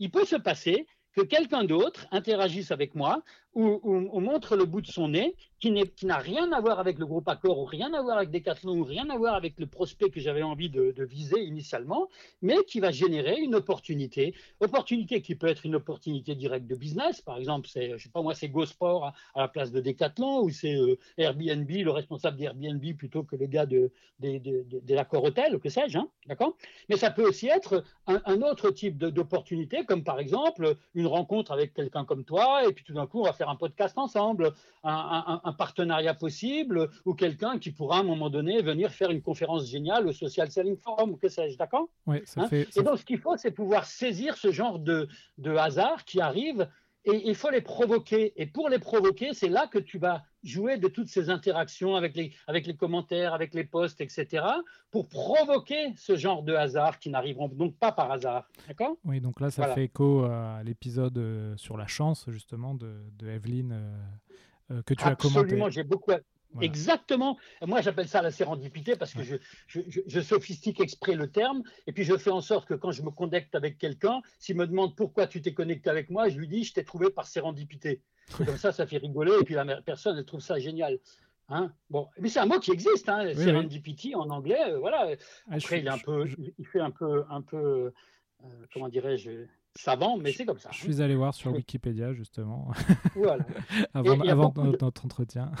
[0.00, 3.22] il peut se passer que quelqu'un d'autre interagisse avec moi
[3.56, 5.72] ou, ou, montre le bout de son nez qui
[6.04, 8.84] n'a rien à voir avec le groupe Accor ou rien à voir avec Decathlon ou
[8.84, 12.08] rien à voir avec le prospect que j'avais envie de, viser initialement,
[12.42, 14.34] mais qui va générer une opportunité.
[14.60, 18.20] Opportunité qui peut être une opportunité directe de business, par exemple, c'est, je sais pas
[18.20, 22.84] moi, c'est GoSport à, la place de Decathlon ou c'est euh, Airbnb, le responsable d'Airbnb
[22.98, 23.90] plutôt que le gars de,
[24.20, 26.56] de, de, l'Accor Hotel, que sais-je, hein, d'accord?
[26.90, 31.52] Mais ça peut aussi être un, un autre type d'opportunité, comme par exemple une rencontre
[31.52, 34.52] avec quelqu'un comme toi, et puis tout d'un coup, on va faire un podcast ensemble,
[34.84, 39.66] un, partenariat possible, ou quelqu'un qui pourra à un moment donné venir faire une conférence
[39.68, 42.68] géniale au Social Selling Forum, ou que sais-je, d'accord Oui, ça hein fait.
[42.76, 46.68] Et donc, ce qu'il faut, c'est pouvoir saisir ce genre de, de hasard qui arrive
[47.06, 48.32] et il faut les provoquer.
[48.36, 52.16] Et pour les provoquer, c'est là que tu vas jouer de toutes ces interactions avec
[52.16, 54.44] les, avec les commentaires, avec les posts, etc.,
[54.90, 58.48] pour provoquer ce genre de hasard qui n'arriveront donc pas par hasard.
[58.68, 58.96] D'accord?
[59.04, 63.28] Oui, donc là, ça fait écho à l'épisode euh, sur la chance, justement, de, de
[63.28, 65.40] Evelyne euh, euh, que tu as commenté.
[65.40, 66.12] Absolument, j'ai beaucoup,
[66.60, 67.36] Exactement.
[67.66, 69.36] Moi, j'appelle ça la sérendipité parce que je,
[69.66, 73.10] je, sophistique exprès le terme et puis je fais en sorte que quand je me
[73.10, 76.64] connecte avec quelqu'un, s'il me demande pourquoi tu t'es connecté avec moi, je lui dis
[76.64, 78.00] je t'ai trouvé par sérendipité.
[78.36, 80.98] Comme ça, ça fait rigoler et puis la personne elle trouve ça génial.
[81.48, 84.58] Hein bon, mais c'est un mot qui existe, hein, serendipity en anglais.
[84.68, 85.10] Euh, voilà.
[85.48, 86.26] Ah, Après, il, est un peu,
[86.58, 87.92] il fait un peu, un peu,
[88.42, 89.46] euh, comment dirais-je,
[89.76, 90.70] savant, mais c'est comme ça.
[90.72, 92.72] Je suis allé voir sur Wikipédia justement.
[93.14, 93.46] Voilà.
[93.94, 95.52] avant, avant notre entretien.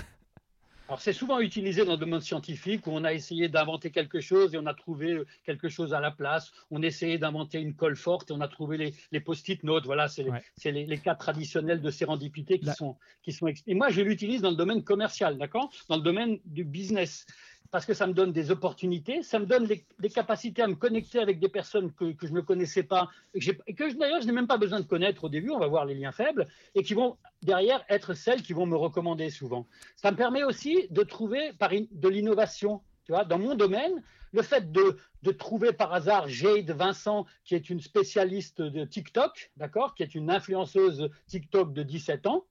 [0.88, 4.54] Alors c'est souvent utilisé dans le domaine scientifique où on a essayé d'inventer quelque chose
[4.54, 6.52] et on a trouvé euh, quelque chose à la place.
[6.70, 9.84] On essayait d'inventer une colle forte et on a trouvé les, les post-it notes.
[9.84, 10.24] Voilà, c'est
[10.70, 13.48] les, les, cas traditionnels de sérendipité qui sont qui sont.
[13.66, 17.26] Et moi je l'utilise dans le domaine commercial, d'accord, dans le domaine du business
[17.70, 21.18] parce que ça me donne des opportunités, ça me donne des, capacités à me connecter
[21.18, 24.58] avec des personnes que, je ne connaissais pas, et que, d'ailleurs je n'ai même pas
[24.58, 27.84] besoin de connaître au début, on va voir les liens faibles, et qui vont derrière
[27.88, 29.66] être celles qui vont me recommander souvent.
[29.96, 32.80] Ça me permet aussi de trouver par de l'innovation.
[33.04, 34.02] Tu vois, dans mon domaine,
[34.32, 39.52] le fait de, de, trouver par hasard Jade Vincent, qui est une spécialiste de TikTok,
[39.56, 42.44] d'accord, qui est une influenceuse TikTok de 17 ans,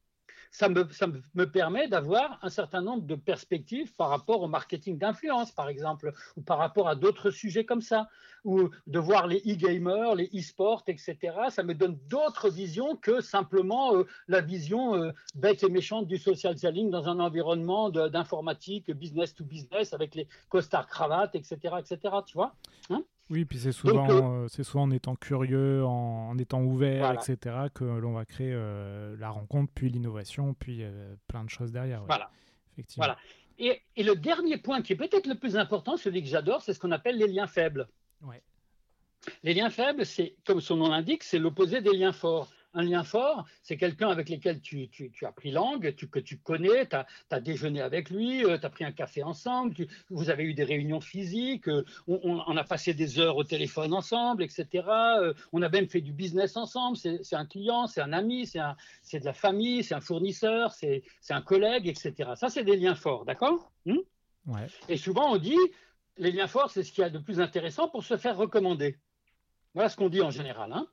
[0.56, 5.68] ça me, permet d'avoir un certain nombre de perspectives par rapport au marketing d'influence, par
[5.68, 8.08] exemple, ou par rapport à d'autres sujets comme ça,
[8.46, 11.18] ou de voir les e-gamers, les e-sports, etc.
[11.50, 16.18] Ça me donne d'autres visions que simplement euh, la vision euh, bête et méchante du
[16.18, 22.16] social selling dans un environnement d'informatique, business to business, avec les costards cravates, etc., etc.
[22.26, 22.56] Tu vois
[22.92, 23.04] hein?
[23.32, 27.56] Oui, puis c'est souvent, euh, euh, c'est souvent en étant curieux, en, étant ouvert, etc.,
[27.74, 30.84] que l'on va créer euh, la rencontre, puis l'innovation, puis
[31.28, 32.04] plein de choses derrière.
[32.06, 32.30] Voilà.
[32.74, 33.06] Effectivement.
[33.06, 33.20] Voilà.
[33.58, 36.74] Et, et, le dernier point qui est peut-être le plus important, celui que j'adore, c'est
[36.74, 37.88] ce qu'on appelle les liens faibles.
[38.22, 38.44] Ouais.
[39.44, 43.04] Les liens faibles, c'est, comme son nom l'indique, c'est l'opposé des liens forts un lien
[43.04, 44.90] fort, c'est quelqu'un avec lequel tu,
[45.24, 48.70] as pris langue, tu, que tu connais, tu as, déjeuné avec lui, euh, tu as
[48.70, 49.74] pris un café ensemble,
[50.10, 54.44] vous avez eu des réunions physiques, euh, on, a passé des heures au téléphone ensemble,
[54.44, 54.86] etc.
[55.20, 59.20] Euh, on a même fait du business ensemble, c'est un client, c'est un ami, c'est
[59.20, 62.32] de la famille, c'est un fournisseur, c'est un collègue, etc.
[62.36, 63.72] Ça, c'est des liens forts, d'accord?
[63.86, 64.00] Hmm?
[64.90, 65.58] Et souvent, on dit,
[66.18, 68.98] les liens forts, c'est ce qu'il y a de plus intéressant pour se faire recommander.
[69.74, 70.72] Voilà ce qu'on dit en général.
[70.72, 70.88] Hein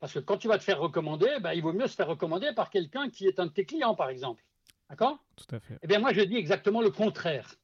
[0.00, 2.52] parce que quand tu vas te faire recommander, ben, il vaut mieux se faire recommander
[2.54, 4.44] par quelqu'un qui est un de tes clients, par exemple.
[4.88, 5.18] D'accord?
[5.36, 5.78] Tout à fait.
[5.82, 7.54] Eh bien, moi, je dis exactement le contraire.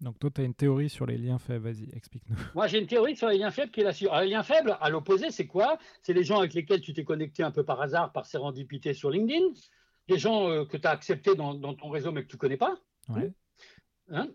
[0.00, 1.64] Donc, toi, tu as une théorie sur les liens faibles.
[1.64, 2.36] Vas-y, explique-nous.
[2.54, 4.08] Moi, j'ai une théorie sur les liens faibles qui est là-dessus.
[4.22, 5.78] les liens faibles, à l'opposé, c'est quoi?
[6.02, 9.10] C'est les gens avec lesquels tu t'es connecté un peu par hasard, par sérendipité sur
[9.10, 9.52] LinkedIn,
[10.08, 12.40] des gens euh, que tu as acceptés dans, dans, ton réseau mais que tu ne
[12.40, 12.78] connais pas.
[13.10, 13.30] Ouais.
[14.12, 14.28] Hein?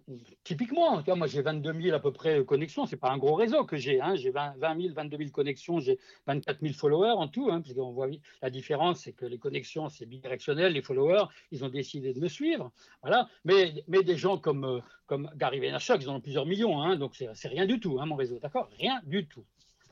[0.45, 3.75] Typiquement, moi j'ai 22 000 à peu près connexions, c'est pas un gros réseau que
[3.75, 4.15] j'ai, hein.
[4.15, 7.91] j'ai 20, 000, 22 000 connexions, j'ai 24 000 followers en tout, hein, parce qu'on
[7.91, 8.07] voit
[8.41, 12.29] la différence, c'est que les connexions c'est bidirectionnel, les followers ils ont décidé de me
[12.29, 12.71] suivre,
[13.01, 13.27] voilà.
[13.43, 16.95] Mais, mais des gens comme, euh, comme Gary Vaynerchuk, ils en ont plusieurs millions, hein,
[16.95, 18.69] donc c'est rien du tout, hein, mon réseau, d'accord?
[18.79, 19.43] Rien du tout.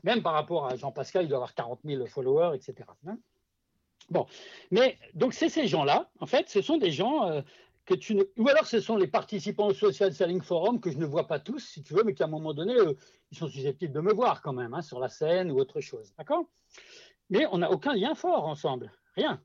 [0.02, 2.88] Même par rapport à Jean-Pascal, il doit avoir 40 000 followers, etc.
[4.10, 4.26] Bon,
[4.70, 7.42] mais donc c'est ces gens-là, en fait, ce sont des gens euh,
[8.38, 11.38] Ou alors ce sont les participants au Social Selling Forum que je ne vois pas
[11.38, 12.94] tous, si tu veux, mais qu'à un moment donné, euh,
[13.30, 16.14] ils sont susceptibles de me voir quand même, hein, sur la scène ou autre chose.
[16.16, 16.46] D'accord?
[17.28, 19.42] Mais on n'a aucun lien fort ensemble, rien.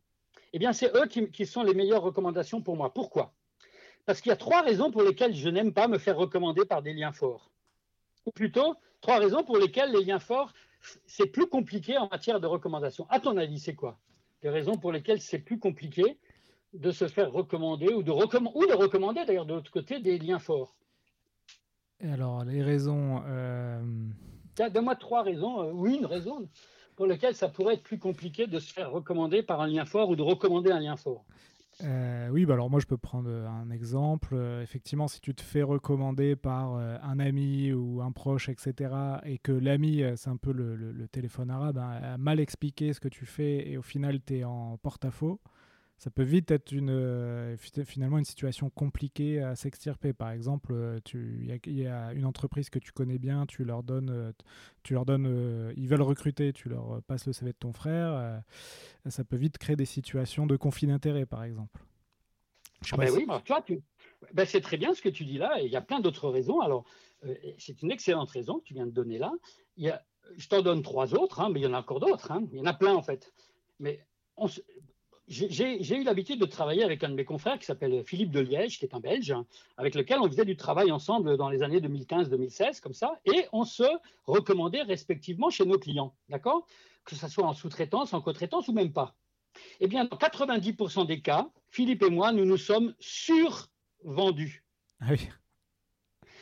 [0.54, 2.94] Eh bien, c'est eux qui, sont les meilleures recommandations pour moi.
[2.94, 3.34] Pourquoi?
[4.06, 6.82] Parce qu'il y a trois raisons pour lesquelles je n'aime pas me faire recommander par
[6.82, 7.52] des liens forts.
[8.26, 10.54] Ou plutôt, trois raisons pour lesquelles les liens forts,
[11.06, 13.06] c'est plus compliqué en matière de recommandation.
[13.10, 14.00] À ton avis, c'est quoi?
[14.42, 16.18] Les raisons pour lesquelles c'est plus compliqué
[16.74, 20.40] de se faire recommander ou de, ou de recommander d'ailleurs de l'autre côté des liens
[20.40, 20.76] forts
[22.00, 23.24] Et alors, les raisons.
[23.26, 23.82] Euh...
[24.58, 26.48] Donne-moi trois raisons, euh, ou une raison,
[26.96, 30.10] pour lesquelles ça pourrait être plus compliqué de se faire recommander par un lien fort
[30.10, 31.26] ou de recommander un lien fort.
[31.82, 34.34] Euh, oui, bah alors moi je peux prendre un exemple.
[34.34, 38.94] Euh, effectivement, si tu te fais recommander par un ami ou un proche, etc.,
[39.24, 43.08] et que l'ami, c'est un peu le, téléphone arabe, hein, a mal expliqué ce que
[43.08, 45.40] tu fais et au final tu es en porte-à-faux,
[46.00, 50.14] ça peut vite être une, euh, finalement une situation compliquée à s'extirper.
[50.14, 54.10] Par exemple, euh, il y, a une entreprise que tu connais bien, tu leur donnes,
[54.10, 54.32] euh,
[54.82, 58.41] tu leur donnes ils veulent recruter, tu leur passes le CV de ton frère.
[59.08, 61.82] ça peut vite créer des situations de conflit d'intérêt, par exemple.
[62.93, 63.66] Ah ben oui, tu vois,
[64.34, 66.30] ben c'est très bien ce que tu dis là, et il y a plein d'autres
[66.30, 66.62] raisons.
[66.62, 66.86] Alors,
[67.58, 69.34] c'est une excellente raison que tu viens de donner là.
[69.76, 70.02] Il y a,
[70.38, 72.32] je t'en donne trois autres, hein, mais il y en a encore d'autres.
[72.32, 72.47] Hein.
[72.54, 73.34] Il y en a plein en fait.
[73.80, 74.06] Mais
[74.38, 74.47] on,
[75.30, 78.80] j'ai eu l'habitude de travailler avec un de mes confrères qui s'appelle Philippe de Liège,
[78.80, 79.36] qui est un Belge,
[79.78, 83.64] avec lequel on faisait du travail ensemble dans les années 2015-2016, comme ça, et on
[83.64, 83.84] se
[84.26, 86.66] recommandait respectivement chez nos clients, d'accord?
[87.06, 89.16] Que ce soit en sous-traitance, en co-traitance ou même pas.
[89.80, 94.64] Eh bien, dans 90% des cas, Philippe et moi, nous nous sommes survendus.
[95.00, 95.30] Ah oui.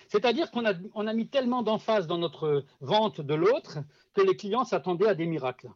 [0.08, 3.80] C'est-à-dire qu'on a, on a mis tellement d'emphase dans notre vente de l'autre
[4.14, 5.70] que les clients s'attendaient à des miracles.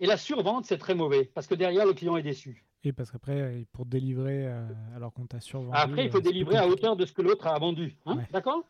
[0.00, 2.64] Et la survente, c'est très mauvais parce que derrière, le client est déçu.
[2.82, 5.72] Et parce qu'après, pour délivrer euh, alors qu'on t'a survendu.
[5.74, 7.96] Après, il faut euh, délivrer à hauteur de ce que l'autre a vendu.
[8.06, 8.64] Hein, d'accord?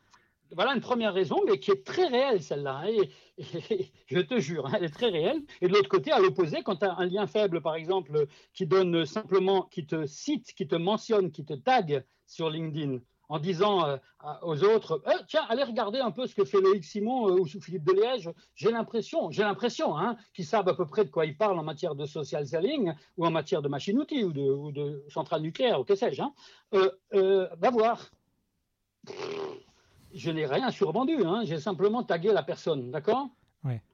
[0.52, 2.82] Voilà une première raison, mais qui est très réelle, celle-là.
[2.84, 3.04] Hein,
[3.38, 5.40] et, je te jure, hein, elle est très réelle.
[5.60, 8.66] Et de l'autre côté, à l'opposé, quand tu as un lien faible, par exemple, qui
[8.66, 12.98] donne simplement, qui te cite, qui te mentionne, qui te tag sur LinkedIn,
[13.30, 13.96] en disant euh,
[14.42, 17.46] aux autres eh, tiens allez regarder un peu ce que fait Loïc Simon euh, ou
[17.46, 21.36] Philippe Deliège j'ai l'impression j'ai l'impression hein, qu'ils savent à peu près de quoi ils
[21.36, 24.72] parlent en matière de social selling ou en matière de machine outils ou de, ou
[24.72, 26.32] de centrale nucléaire ou que sais-je hein.
[26.74, 28.10] euh, va voir.
[30.12, 33.28] Je n'ai rien survendu hein, j'ai simplement tagué la personne d'accord?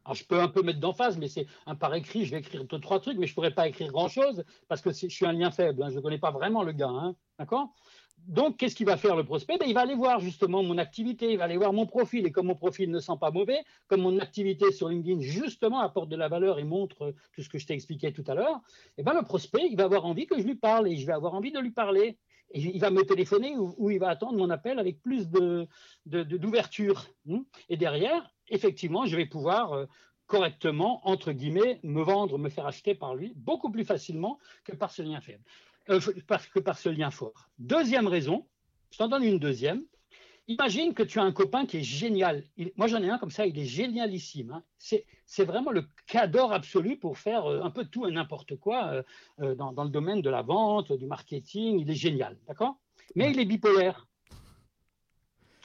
[0.04, 2.64] Alors, je peux un peu mettre d'emphase, mais c'est un par écrit, je vais écrire
[2.64, 5.32] deux, trois trucs, mais je ne pourrais pas écrire grand-chose parce que je suis un
[5.32, 7.12] lien faible, je ne connais pas vraiment le gars.
[7.38, 7.74] D'accord?
[8.26, 9.56] Donc, qu'est-ce qu'il va faire le prospect?
[9.58, 12.26] Ben, Il va aller voir justement mon activité, il va aller voir mon profil.
[12.26, 16.08] Et comme mon profil ne sent pas mauvais, comme mon activité sur LinkedIn justement apporte
[16.08, 18.60] de la valeur et montre tout ce que je t'ai expliqué tout à l'heure,
[18.98, 21.12] eh ben, le prospect, il va avoir envie que je lui parle et je vais
[21.12, 22.18] avoir envie de lui parler.
[22.52, 27.06] Il va me téléphoner ou, il va attendre mon appel avec plus d'ouverture.
[27.26, 27.44] De, hmm.
[27.68, 29.86] et derrière, effectivement, je vais pouvoir euh,
[30.26, 34.90] correctement, entre guillemets, me vendre, me faire acheter par lui beaucoup plus facilement que par
[34.90, 35.42] ce lien faible
[35.90, 37.48] euh, parce que par ce lien fort.
[37.58, 38.46] Deuxième raison,
[38.90, 39.84] je t'en donne une deuxième.
[40.48, 42.44] Imagine que tu as un copain qui est génial.
[42.76, 44.52] moi, j'en ai un comme ça, il est génialissime.
[44.52, 44.62] Hein.
[45.26, 49.02] C'est vraiment le cadeau absolu pour faire euh, un peu tout et n'importe quoi
[49.40, 51.80] euh, dans, dans, le domaine de la vente, du marketing.
[51.80, 52.76] Il est génial, d'accord?
[53.16, 54.06] Mais il est bipolaire.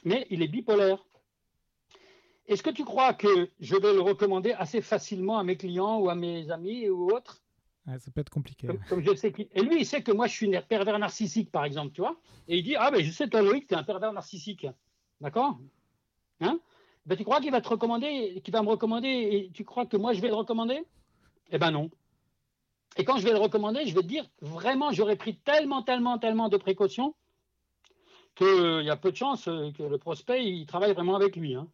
[0.04, 1.04] Mais il est bipolaire.
[2.48, 6.10] Est-ce que tu crois que je vais le recommander assez facilement à mes clients ou
[6.10, 7.41] à mes amis ou autres?
[7.86, 8.68] Ça peut être compliqué.
[8.88, 11.64] Comme, je sais et lui, il sait que moi, je suis un pervers narcissique, par
[11.64, 12.16] exemple, tu vois.
[12.48, 14.66] Et il dit Ah, ben je sais, toi, Loïc, tu es un pervers narcissique.
[15.20, 15.58] D'accord?
[16.40, 16.60] Hein?
[17.06, 19.96] Ben, Tu crois qu'il va te recommander, qu'il va me recommander, et tu crois que
[19.96, 20.84] moi, je vais le recommander?
[21.50, 21.90] Eh ben non.
[22.96, 26.18] Et quand je vais le recommander, je vais te dire Vraiment, j'aurais pris tellement, tellement,
[26.18, 27.14] tellement de précautions
[28.34, 31.54] qu'il y a peu de chances que le prospect, il travaille vraiment avec lui.
[31.54, 31.68] Hein.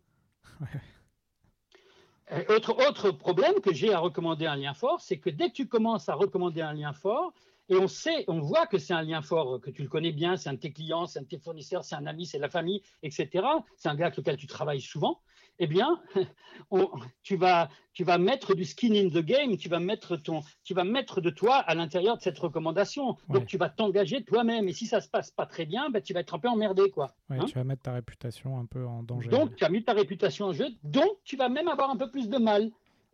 [2.49, 5.69] Autre, autre problème que j'ai à recommander un lien fort, c'est que dès que tu
[5.69, 7.33] commences à recommander un lien fort,
[7.71, 10.37] et on sait, on voit que c'est un lien fort, que tu le connais bien,
[10.37, 12.49] c'est un de tes clients, c'est un de tes fournisseurs, c'est un ami, c'est la
[12.49, 13.47] famille, etc.
[13.77, 15.21] C'est un gars avec lequel tu travailles souvent.
[15.59, 16.01] Eh bien,
[17.23, 20.75] tu, vas, tu vas mettre du skin in the game, tu vas mettre, ton, tu
[20.75, 23.17] vas mettre de toi à l'intérieur de cette recommandation.
[23.29, 24.69] Donc, tu vas t'engager toi-même.
[24.69, 26.91] Et si ça se passe pas très bien, ben, tu vas être un peu emmerdé.
[26.91, 27.15] Quoi.
[27.31, 29.29] Hein tu vas mettre ta réputation un peu en danger.
[29.29, 32.11] Donc, tu as mis ta réputation en jeu, donc tu vas même avoir un peu
[32.11, 32.71] plus de mal.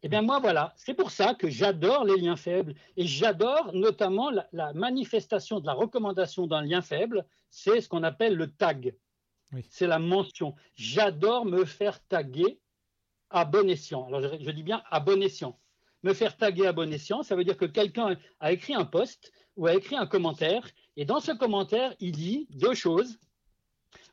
[0.07, 4.31] Eh bien, moi, voilà, c'est pour ça que j'adore les liens faibles et j'adore notamment
[4.53, 8.95] la, manifestation de la recommandation d'un lien faible, c'est ce qu'on appelle le tag.
[9.69, 10.55] C'est la mention.
[10.75, 12.61] J'adore me faire taguer
[13.31, 14.07] à bon escient.
[14.07, 15.59] Alors, je, dis bien à bon escient.
[16.03, 19.33] Me faire taguer à bon escient, ça veut dire que quelqu'un a écrit un post
[19.57, 23.19] ou a écrit un commentaire et dans ce commentaire, il dit deux choses.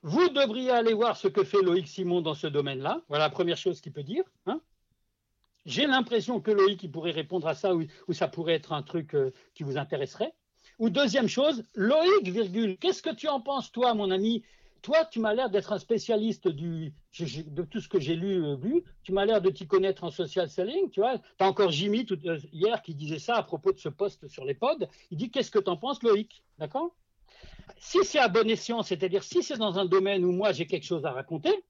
[0.04, 3.02] Vous devriez aller voir ce que fait Loïc Simon dans ce domaine-là.
[3.08, 4.24] Voilà la première chose qu'il peut dire.
[4.48, 4.62] Hein.
[5.66, 9.32] J'ai l'impression que Loïc pourrait répondre à ça ou, ça pourrait être un truc euh,
[9.54, 10.34] qui vous intéresserait.
[10.80, 14.44] Ou deuxième chose, Loïc, virgule, qu'est-ce que tu en penses, toi, mon ami?
[14.82, 18.84] Toi, tu m'as l'air d'être un spécialiste de tout ce que j'ai lu, euh, vu.
[19.04, 21.20] Tu m'as l'air de t'y connaître en social selling, tu vois.
[21.20, 24.44] Tu as encore Jimmy euh, hier qui disait ça à propos de ce poste sur
[24.44, 24.88] les pods.
[25.12, 26.44] Il dit, qu'est-ce que tu en penses, Loïc?
[26.58, 26.96] D'accord?
[27.78, 30.86] Si c'est à bon escient, c'est-à-dire si c'est dans un domaine où moi j'ai quelque
[30.86, 31.64] chose à raconter,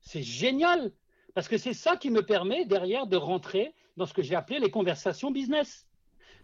[0.00, 0.92] c'est génial.
[1.34, 4.58] Parce que c'est ça qui me permet derrière de rentrer dans ce que j'ai appelé
[4.58, 5.86] les conversations business.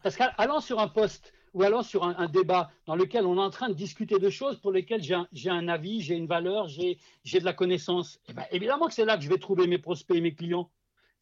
[0.02, 3.50] Parce qu'allant sur un poste ou allant sur un, débat dans lequel on est en
[3.50, 7.44] train de discuter de choses pour lesquelles j'ai un, avis, j'ai une valeur, j'ai de
[7.44, 10.20] la connaissance, eh ben, évidemment que c'est là que je vais trouver mes prospects et
[10.20, 10.70] mes clients.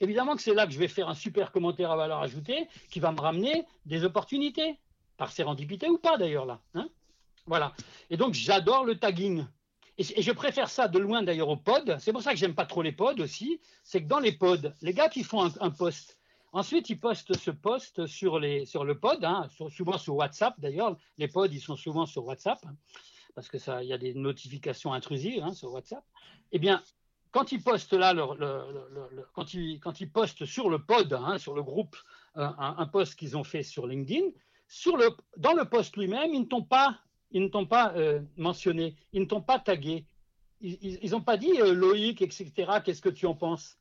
[0.01, 3.01] Évidemment que c'est là que je vais faire un super commentaire à valeur ajoutée qui
[3.01, 4.79] va me ramener des opportunités,
[5.17, 6.61] par sérendipité ou pas d'ailleurs là.
[6.75, 6.89] Hein.
[7.47, 7.75] voilà.
[8.09, 9.45] Et donc j'adore le tagging.
[9.99, 11.99] Et, je préfère ça de loin d'ailleurs aux pods.
[11.99, 13.61] C'est pour ça que j'aime pas trop les pods aussi.
[13.83, 16.18] C'est que dans les pods, les gars qui font un, post,
[16.53, 20.97] ensuite ils postent ce post sur, le pod, hein, souvent sur WhatsApp d'ailleurs.
[21.19, 22.75] Les pods, ils sont souvent sur WhatsApp hein,
[23.35, 26.05] parce que ça, il y a des notifications intrusives hein, sur WhatsApp.
[26.53, 26.83] Eh bien,
[27.31, 28.15] quand ils postent là,
[29.35, 31.97] quand, ils, postent sur le pod, sur le groupe,
[32.37, 34.29] euh, un, un post qu'ils ont fait sur LinkedIn,
[35.37, 36.99] dans le post lui-même, ils ne t'ont pas
[37.31, 40.05] ils ne pas euh, mentionné, ils ne t'ont pas tagué,
[40.61, 42.53] ils n'ont pas dit euh, Loïc, etc.
[42.85, 43.79] Qu'est-ce que tu en penses?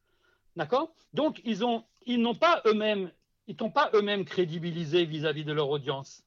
[0.55, 0.93] D'accord?
[1.13, 3.12] Donc ils ont, ils n'ont pas eux-mêmes,
[3.47, 6.24] ils t'ont pas eux-mêmes crédibilisé vis-à-vis de leur audience.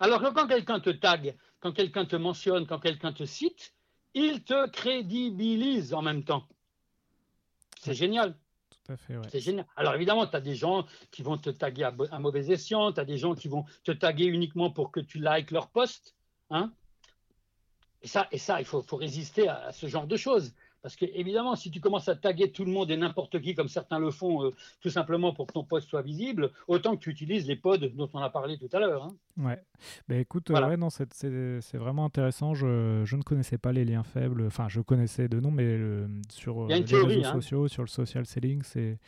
[0.00, 3.74] Alors que quand quelqu'un te tague, quand quelqu'un te mentionne, quand quelqu'un te cite,
[4.14, 6.46] il te crédibilise en même temps.
[7.80, 8.36] C'est génial.
[9.28, 9.66] C'est génial.
[9.76, 13.04] Alors évidemment, tu as des gens qui vont te taguer à, mauvais escient, tu as
[13.04, 16.14] des gens qui vont te taguer uniquement pour que tu likes leur post.
[16.50, 16.72] Hein
[18.00, 20.54] et ça, et ça, il faut, faut résister à, ce genre de choses.
[20.82, 23.68] Parce que, évidemment, si tu commences à taguer tout le monde et n'importe qui, comme
[23.68, 27.10] certains le font, euh, tout simplement pour que ton poste soit visible, autant que tu
[27.10, 29.04] utilises les pods dont on a parlé tout à l'heure.
[29.04, 29.16] Hein.
[29.36, 29.60] Ouais.
[30.08, 31.08] Bah, écoute, euh, ouais, non, c'est,
[31.74, 32.54] vraiment intéressant.
[32.54, 34.46] Je, je, ne connaissais pas les liens faibles.
[34.46, 35.78] Enfin, je connaissais de nom, mais
[36.28, 37.32] sur euh, les réseaux hein.
[37.32, 38.98] sociaux, sur le social selling, c'est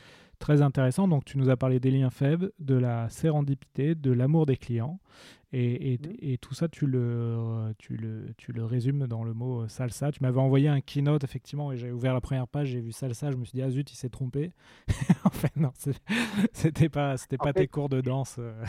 [0.41, 1.07] très intéressant.
[1.07, 4.99] Donc, tu nous as parlé des liens faibles, de la sérendipité, de l'amour des clients.
[5.53, 6.17] Et, mmh.
[6.21, 10.13] et, tout ça, tu le, tu, le, tu le résumes dans le mot euh, salsa.
[10.13, 13.33] Tu m'avais envoyé un keynote, effectivement, et j'ai ouvert la première page, j'ai vu salsa,
[13.33, 14.53] je me suis dit, ah zut, il s'est trompé.
[15.25, 15.73] en fait, non,
[16.53, 18.37] c'était pas, c'était pas tes cours de danse.
[18.39, 18.65] Euh.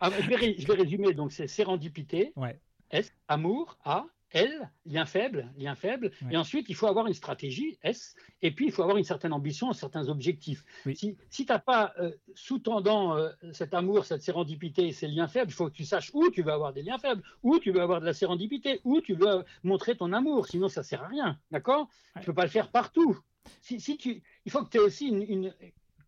[0.00, 2.60] ah, je, vais je, vais résumer, donc c'est sérendipité, ouais.
[2.90, 6.10] S, amour, A, L, lien faible, lien faible.
[6.30, 8.14] Et ensuite, il faut avoir une stratégie, S.
[8.42, 10.64] Et puis, il faut avoir une certaine ambition, certains objectifs.
[10.94, 15.28] Si, si tu n'as pas euh, sous-tendant euh, cet amour, cette sérendipité et ces liens
[15.28, 17.70] faibles, il faut que tu saches où tu veux avoir des liens faibles, où tu
[17.70, 20.46] veux avoir de la sérendipité, où tu veux montrer ton amour.
[20.46, 21.38] Sinon, ça ne sert à rien.
[21.50, 21.88] D'accord?
[22.14, 23.16] Tu ne peux pas le faire partout.
[23.60, 25.54] Si, si tu, il faut que tu aies aussi une,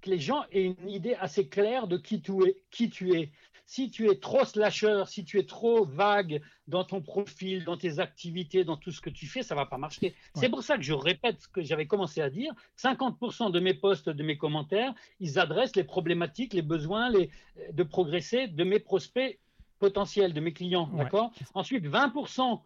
[0.00, 2.56] que les gens aient une idée assez claire de qui tu es.
[2.70, 3.32] Qui tu es.
[3.70, 7.98] Si tu es trop slasher, si tu es trop vague dans ton profil, dans tes
[7.98, 10.14] activités, dans tout ce que tu fais, ça va pas marcher.
[10.34, 12.54] C'est pour ça que je répète ce que j'avais commencé à dire.
[12.78, 17.28] 50% de mes posts, de mes commentaires, ils adressent les problématiques, les besoins les,
[17.70, 19.38] de progresser de mes prospects
[19.78, 20.86] potentiels, de mes clients.
[20.94, 21.30] D'accord?
[21.52, 22.62] Ensuite, 20%,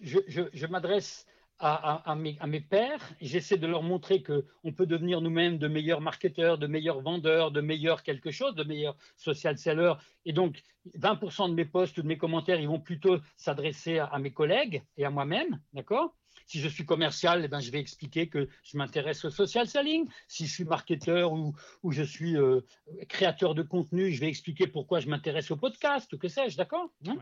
[0.00, 1.26] je, je, je m'adresse
[1.58, 3.00] à, mes, à, mes, pairs.
[3.20, 7.60] J'essaie de leur montrer qu'on peut devenir nous-mêmes de meilleurs marketeurs, de meilleurs vendeurs, de
[7.60, 9.94] meilleurs quelque chose, de meilleurs social sellers.
[10.24, 10.62] Et donc,
[10.98, 14.82] 20% de mes posts ou de mes commentaires, ils vont plutôt s'adresser à, mes collègues
[14.96, 15.60] et à moi-même.
[15.72, 16.14] D'accord?
[16.46, 20.06] Si je suis commercial, eh ben, je vais expliquer que je m'intéresse au social selling.
[20.28, 22.60] Si je suis marketeur ou, ou je suis euh,
[23.08, 26.90] créateur de contenu, je vais expliquer pourquoi je m'intéresse au podcast ou que sais-je, d'accord?
[27.06, 27.16] Hein?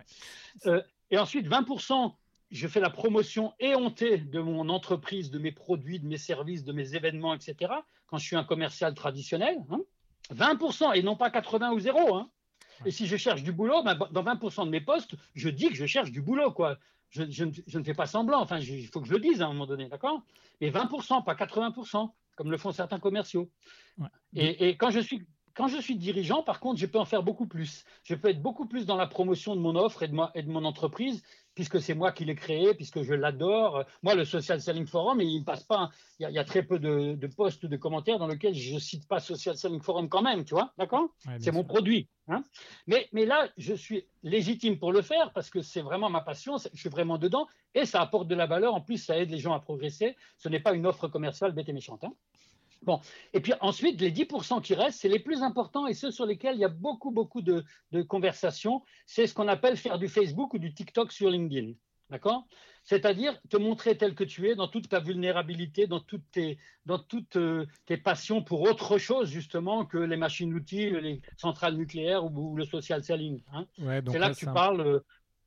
[0.66, 2.14] Euh, Et ensuite, 20%
[2.52, 6.72] je fais la promotion éhontée de mon entreprise, de mes produits, de mes services, de
[6.72, 7.72] mes événements, etc.
[8.06, 9.58] Quand je suis un commercial traditionnel,
[10.30, 10.92] 20% hein.
[10.92, 12.14] et non pas 80 ou 0.
[12.14, 12.30] Hein.
[12.84, 15.74] Et si je cherche du boulot, ben, dans 20% de mes postes, je dis que
[15.74, 16.52] je cherche du boulot.
[16.52, 16.78] Quoi.
[17.10, 18.40] Je, ne fais pas semblant.
[18.40, 20.22] Enfin, il faut que je le dise à un moment donné, d'accord?
[20.60, 23.50] Mais 20%, pas 80%, comme le font certains commerciaux.
[24.34, 27.22] Et, et, quand je suis quand je suis dirigeant, par contre, je peux en faire
[27.22, 27.84] beaucoup plus.
[28.04, 30.50] Je peux être beaucoup plus dans la promotion de mon offre et de, et de
[30.50, 31.22] mon entreprise,
[31.54, 33.84] puisque c'est moi qui l'ai créé, puisque je l'adore.
[34.02, 35.90] Moi, le Social Selling Forum, il ne passe pas.
[36.18, 38.78] Il y, a, très peu de, de posts ou de commentaires dans lesquels je ne
[38.78, 41.08] cite pas Social Selling Forum quand même, tu vois, d'accord
[41.40, 42.08] C'est mon produit.
[42.28, 42.44] Hein
[42.86, 46.56] mais, mais là, je suis légitime pour le faire parce que c'est vraiment ma passion,
[46.72, 48.74] je suis vraiment dedans et ça apporte de la valeur.
[48.74, 50.16] En plus, ça aide les gens à progresser.
[50.38, 52.04] Ce n'est pas une offre commerciale bête et méchante.
[52.04, 52.14] Hein
[52.82, 53.00] Bon,
[53.32, 56.56] et puis ensuite, les 10% qui restent, c'est les plus importants et ceux sur lesquels
[56.56, 57.64] il y a beaucoup, beaucoup de,
[58.08, 58.82] conversations.
[59.06, 61.72] C'est ce qu'on appelle faire du Facebook ou du TikTok sur LinkedIn.
[62.10, 62.46] D'accord?
[62.84, 66.98] C'est-à-dire te montrer tel que tu es dans toute ta vulnérabilité, dans toutes tes, dans
[66.98, 72.56] toutes, euh, tes passions pour autre chose, justement, que les machines-outils, les centrales nucléaires ou,
[72.56, 73.42] le social selling.
[73.52, 73.66] Hein?
[73.78, 75.00] c'est là, que tu parles euh,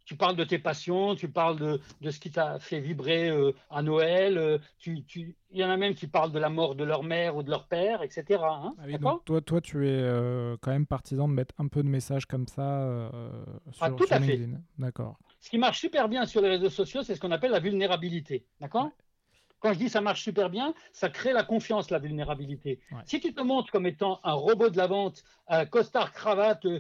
[0.06, 3.52] tu parles de tes passions, tu parles de, de ce qui t'a fait vibrer euh,
[3.70, 4.38] à Noël.
[4.38, 7.04] Euh, tu, tu, il y en a même qui parlent de la mort de leur
[7.04, 8.42] mère ou de leur père, etc.
[8.44, 11.82] Hein, ah donc toi, toi, tu es euh, quand même partisan de mettre un peu
[11.82, 13.10] de messages comme ça
[13.72, 14.60] sur, ah, tout à LinkedIn.
[14.78, 15.18] D'accord.
[15.40, 18.46] Ce qui marche super bien sur les réseaux sociaux, c'est ce qu'on appelle la vulnérabilité.
[18.60, 18.92] D'accord?
[19.60, 22.80] Quand je dis ça marche super bien, ça crée la confiance, la vulnérabilité.
[23.06, 26.80] Si tu te montres comme étant un robot de la vente, un costard cravate, euh,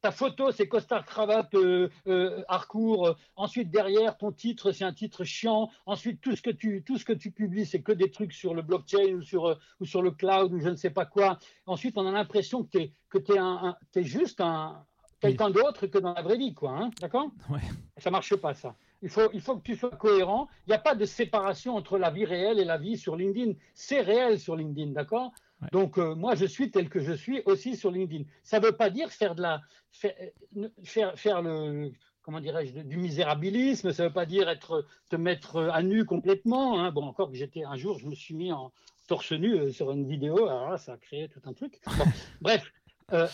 [0.00, 5.24] ta, photo c'est costard cravate euh, euh, harcourt, ensuite derrière ton titre c'est un titre
[5.24, 8.32] chiant, ensuite tout ce que tu tout ce que tu publies c'est que des trucs
[8.32, 11.38] sur le blockchain ou sur ou sur le cloud ou je ne sais pas quoi.
[11.66, 14.84] Ensuite on a l'impression que tu es que tu es, es juste un
[15.24, 16.72] quelqu'un d'autre que dans la vraie vie, quoi.
[16.72, 17.30] Hein, D'accord?
[17.50, 17.60] Ouais.
[17.96, 18.74] Ça marche pas, ça.
[19.04, 20.48] Il faut, il faut que tu sois cohérent.
[20.66, 23.52] Il n'y a pas de séparation entre la vie réelle et la vie sur LinkedIn.
[23.74, 25.30] C'est réel sur LinkedIn, d'accord?
[25.72, 28.24] Donc, euh, moi, je suis tel que je suis aussi sur LinkedIn.
[28.42, 29.60] Ça ne veut pas dire faire de la.
[29.90, 31.92] Faire, faire, le.
[32.22, 33.92] Comment dirais-je Du misérabilisme.
[33.92, 36.80] Ça ne veut pas dire être, te mettre à nu complètement.
[36.80, 36.90] Hein.
[36.90, 38.72] Bon, encore que j'étais un jour, je me suis mis en
[39.06, 40.48] torse nu euh, sur une vidéo.
[40.48, 41.78] Alors là, ça a créé tout un truc.
[42.40, 42.72] bref.
[43.12, 43.28] Euh,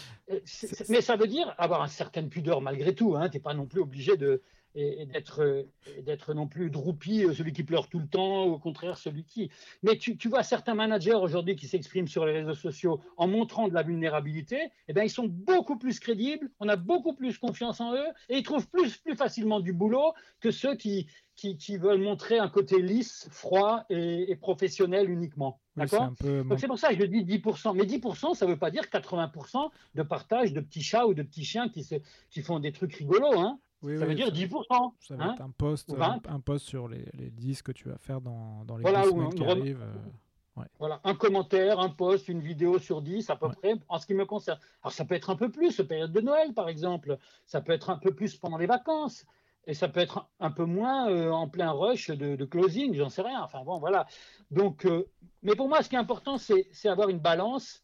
[0.88, 3.14] mais ça veut dire avoir une certaine pudeur malgré tout.
[3.14, 3.28] Hein.
[3.28, 4.42] Tu n'es pas non plus obligé de,
[4.74, 5.66] et, d'être
[6.02, 9.24] d'être non plus droupi, euh, celui qui pleure tout le temps, ou au contraire celui
[9.24, 9.50] qui.
[9.82, 13.68] Mais tu, tu vois certains managers aujourd'hui qui s'expriment sur les réseaux sociaux en montrant
[13.68, 17.80] de la vulnérabilité, eh bien ils sont beaucoup plus crédibles, on a beaucoup plus confiance
[17.80, 21.06] en eux et ils trouvent plus plus facilement du boulot que ceux qui
[21.40, 25.58] qui, qui veulent montrer un côté lisse, froid et, professionnel uniquement.
[25.74, 26.12] D'accord?
[26.58, 27.74] c'est pour ça que je dis 10%.
[27.74, 31.22] Mais 10%, ça ne veut pas dire 80% de partage de petits chats ou de
[31.22, 31.94] petits chiens qui, se,
[32.30, 33.38] qui font des trucs rigolos.
[33.38, 34.92] Hein ça veut dire 10%.
[35.00, 35.94] Ça va hein être un post,
[36.28, 39.34] un, post sur les, les 10 que tu vas faire dans, dans les voilà, semaines
[39.34, 39.82] qui arrivent.
[39.82, 44.06] Euh, voilà, un commentaire, un post, une vidéo sur 10 à peu près en ce
[44.06, 44.58] qui me concerne.
[44.82, 47.16] Alors ça peut être un peu plus, période de Noël par exemple,
[47.46, 49.24] ça peut être un peu plus pendant les vacances,
[49.66, 53.22] et ça peut être un peu moins euh, en plein rush de, closing, j'en sais
[53.22, 53.42] rien.
[53.42, 54.06] Enfin bon, voilà.
[54.50, 55.08] Donc, euh,
[55.42, 57.82] mais pour moi, ce qui est important, c'est avoir une balance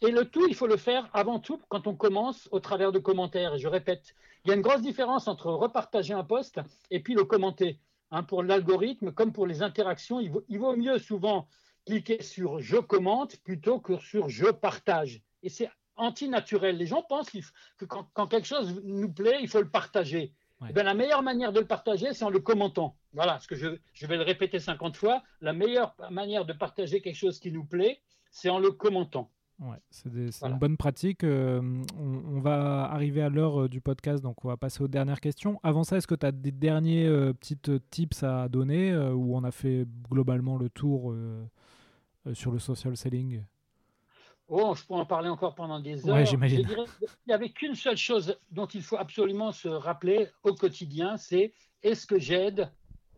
[0.00, 2.98] et le tout, il faut le faire avant tout quand on commence au travers de
[2.98, 3.56] commentaires.
[3.56, 4.14] Je répète,
[4.44, 7.80] il y a une grosse différence entre repartager un post et puis le commenter.
[8.10, 11.48] Hein, pour l'algorithme, comme pour les interactions, il vaut, mieux souvent
[11.86, 15.22] cliquer sur je commente plutôt que sur je partage.
[15.42, 16.76] Et c'est antinaturel.
[16.76, 17.30] Les gens pensent
[17.78, 20.34] que quand, quelque chose nous plaît, il faut le partager.
[20.68, 22.96] Eh la meilleure manière de le partager, c'est en le commentant.
[23.12, 25.22] Voilà, ce que je, je vais le répéter 50 fois.
[25.40, 29.30] La meilleure manière de partager quelque chose qui nous plaît, c'est en le commentant.
[29.60, 30.08] Ouais, c'est
[30.42, 31.22] une bonne pratique.
[31.22, 31.60] Euh,
[31.96, 35.60] on, va arriver à l'heure euh, du podcast, donc on va passer aux dernières questions.
[35.62, 39.44] Avant ça, est-ce que tu as des derniers euh, petites tips à donner où on
[39.44, 41.14] a fait globalement le tour
[42.32, 43.44] sur le social selling?
[44.48, 46.16] Oh, je pourrais en parler encore pendant des heures.
[46.16, 46.68] Ouais, j'imagine.
[46.68, 51.54] Il n'y avait qu'une seule chose dont il faut absolument se rappeler au quotidien, c'est
[51.82, 52.70] est-ce que j'aide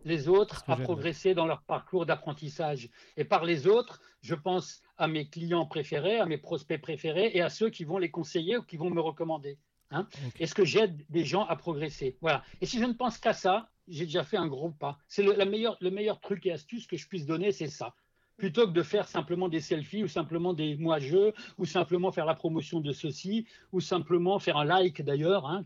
[0.07, 2.89] les autres à progresser dans leur parcours d'apprentissage.
[3.17, 7.43] Et par les autres, je pense à mes clients préférés, à mes prospects préférés et
[7.43, 9.59] à ceux qui vont les conseiller ou qui vont me recommander.
[9.91, 10.07] Hein.
[10.39, 12.17] Est-ce que j'aide des gens à progresser?
[12.21, 12.45] Voilà.
[12.61, 14.99] Et si je ne pense qu'à ça, j'ai déjà fait un gros pas.
[15.09, 17.95] C'est le, le meilleur truc et astuce que je puisse donner, c'est ça
[18.37, 22.34] plutôt que de faire simplement des selfies ou simplement des moi-je ou simplement faire la
[22.34, 25.47] promotion de ceci ou simplement faire un like d'ailleurs.
[25.47, 25.64] Hein,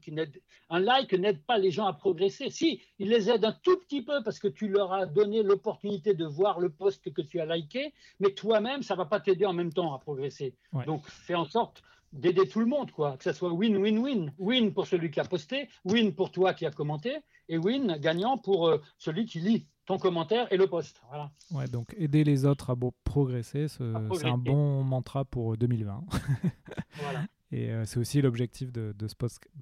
[0.71, 2.51] un like n'aide pas les gens à progresser.
[2.51, 6.15] Si, il les aide un tout petit peu parce que tu leur as donné l'opportunité
[6.15, 9.53] de voir le post que tu as liké, mais toi-même, ça va pas t'aider en
[9.53, 10.55] même temps à progresser.
[10.87, 13.17] Donc, fais en sorte d'aider tout le monde, quoi.
[13.17, 14.33] Que ça soit win-win-win.
[14.39, 17.19] Win pour celui qui a posté, win pour toi qui a commenté,
[17.49, 21.03] et win gagnant pour euh, celui qui lit ton commentaire et le post.
[21.09, 21.31] Voilà.
[21.51, 23.83] Ouais, donc aider les autres à progresser, c'est
[24.27, 26.05] un bon mantra pour 2020.
[27.01, 27.25] voilà.
[27.51, 29.09] Et euh, c'est aussi l'objectif de, de,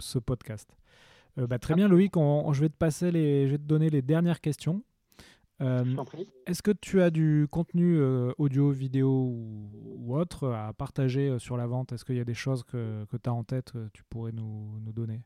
[0.01, 0.77] ce, podcast.
[1.39, 4.03] Euh, bah, très bien, Loïc, je vais te passer les, je vais te donner les
[4.03, 4.83] dernières questions.
[5.61, 5.85] Euh,
[6.47, 8.01] est-ce que tu as du contenu
[8.37, 11.93] audio, vidéo ou, autre à partager sur la vente?
[11.93, 14.33] Est-ce qu'il y a des choses que, que tu as en tête que tu pourrais
[14.33, 15.23] nous, nous donner?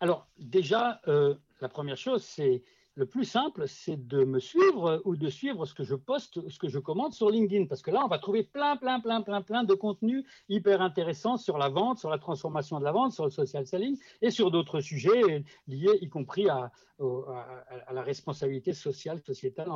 [0.00, 2.62] Alors déjà, la première chose, c'est
[2.96, 6.58] le plus simple, c'est de me suivre ou de suivre ce que je poste, ce
[6.58, 7.66] que je commente sur LinkedIn.
[7.66, 11.36] Parce que là, on va trouver plein, plein, plein, plein, plein de contenus hyper intéressants
[11.36, 14.50] sur la vente, sur la transformation de la vente, sur le social selling et sur
[14.50, 16.70] d'autres sujets liés, y compris à,
[17.00, 19.68] à, la responsabilité sociale, sociétale,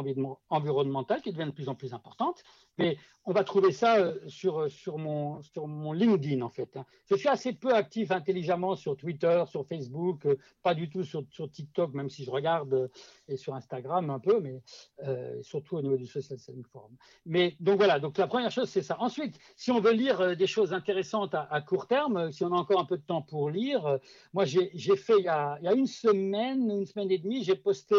[0.51, 2.43] environnementale qui devient de plus en plus importante.
[2.79, 6.77] Mais on va trouver ça euh, sur, sur, mon, sur mon LinkedIn, en fait.
[6.77, 6.87] Hein.
[7.11, 11.25] Je suis assez peu actif intelligemment sur Twitter, sur Facebook, euh, pas du tout sur,
[11.31, 12.91] sur TikTok, même si je regarde
[13.29, 14.63] et sur Instagram un peu, mais
[15.05, 16.97] euh, surtout au niveau du social selling forum.
[17.27, 18.97] Mais donc voilà, donc la première chose c'est ça.
[19.01, 22.53] Ensuite, si on veut lire euh, des choses intéressantes à, court terme, euh, si on
[22.53, 23.99] a encore un peu de temps pour lire,
[24.33, 27.45] moi j'ai fait il y, a, il y, a, une semaine, une semaine et demie,
[27.45, 27.97] j'ai posté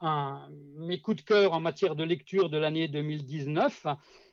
[0.00, 3.86] un, mes coups de cœur en matière de lecture de l'année 2019,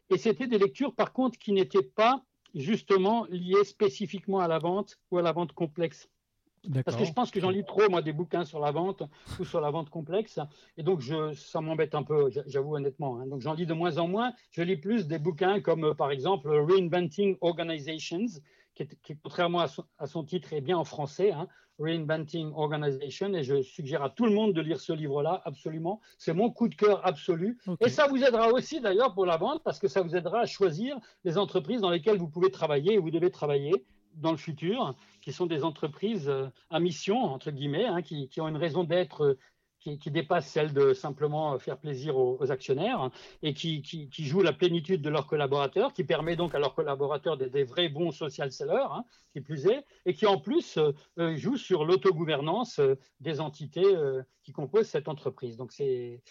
[0.10, 5.00] et c'était des lectures par contre qui n'étaient pas justement liées spécifiquement à la vente
[5.10, 6.10] ou à la vente complexe.
[6.86, 9.04] Parce que je pense que j'en lis trop, moi, des bouquins sur la vente
[9.40, 10.40] ou sur la vente complexe.
[10.78, 13.20] Et donc, je, ça m'embête un peu, j'avoue honnêtement.
[13.20, 13.26] Hein.
[13.28, 14.34] Donc, j'en lis de moins en moins.
[14.52, 18.28] Je lis plus des bouquins comme, euh, par exemple, Reinventing Organizations,
[18.76, 19.66] qui, qui contrairement
[19.98, 21.32] à son, titre, est bien en français.
[21.32, 21.48] Hein,
[21.80, 23.34] Reinventing Organization.
[23.34, 26.00] Et je suggère à tout le monde de lire ce livre-là, absolument.
[26.20, 27.58] C'est mon coup de cœur absolu.
[27.80, 30.46] Et ça vous aidera aussi, d'ailleurs, pour la vente, parce que ça vous aidera à
[30.46, 33.84] choisir les entreprises dans lesquelles vous pouvez travailler et vous devez travailler
[34.16, 38.48] dans le futur, qui sont des entreprises euh, à mission, entre guillemets, hein, qui, ont
[38.48, 39.40] une raison d'être euh,
[39.80, 43.10] qui, dépasse celle de simplement faire plaisir aux, actionnaires
[43.42, 43.82] et qui,
[44.20, 47.90] jouent la plénitude de leurs collaborateurs, qui permet donc à leurs collaborateurs d'être des vrais
[47.90, 49.04] bons social sellers, hein,
[49.34, 52.80] qui plus est, et qui en plus euh, jouent sur l'autogouvernance
[53.22, 53.84] des entités
[54.44, 55.58] qui composent cette entreprise.
[55.58, 56.22] Donc c'est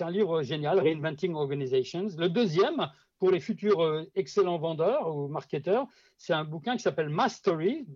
[0.00, 2.06] un livre génial, Reinventing Organizations.
[2.16, 2.88] Le deuxième,
[3.18, 7.86] pour les futurs euh, excellents vendeurs ou marketeurs, c'est un bouquin qui s'appelle Mastery,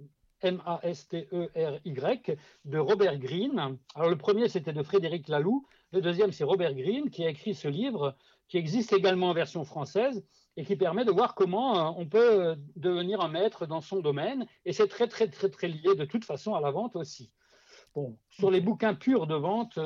[0.41, 3.79] M-A-S-T-E-R-Y, de Robert Greene.
[3.95, 5.66] Alors le premier, c'était de Frédéric Laloux.
[5.93, 8.16] Le deuxième, c'est Robert Greene qui a écrit ce livre,
[8.49, 10.25] qui existe également en version française
[10.57, 14.01] et qui permet de voir comment euh, on peut euh, devenir un maître dans son
[14.01, 14.47] domaine.
[14.64, 17.31] Et c'est très, très, très, très lié de toute façon à la vente aussi.
[17.95, 19.79] Bon, sur les bouquins purs de vente,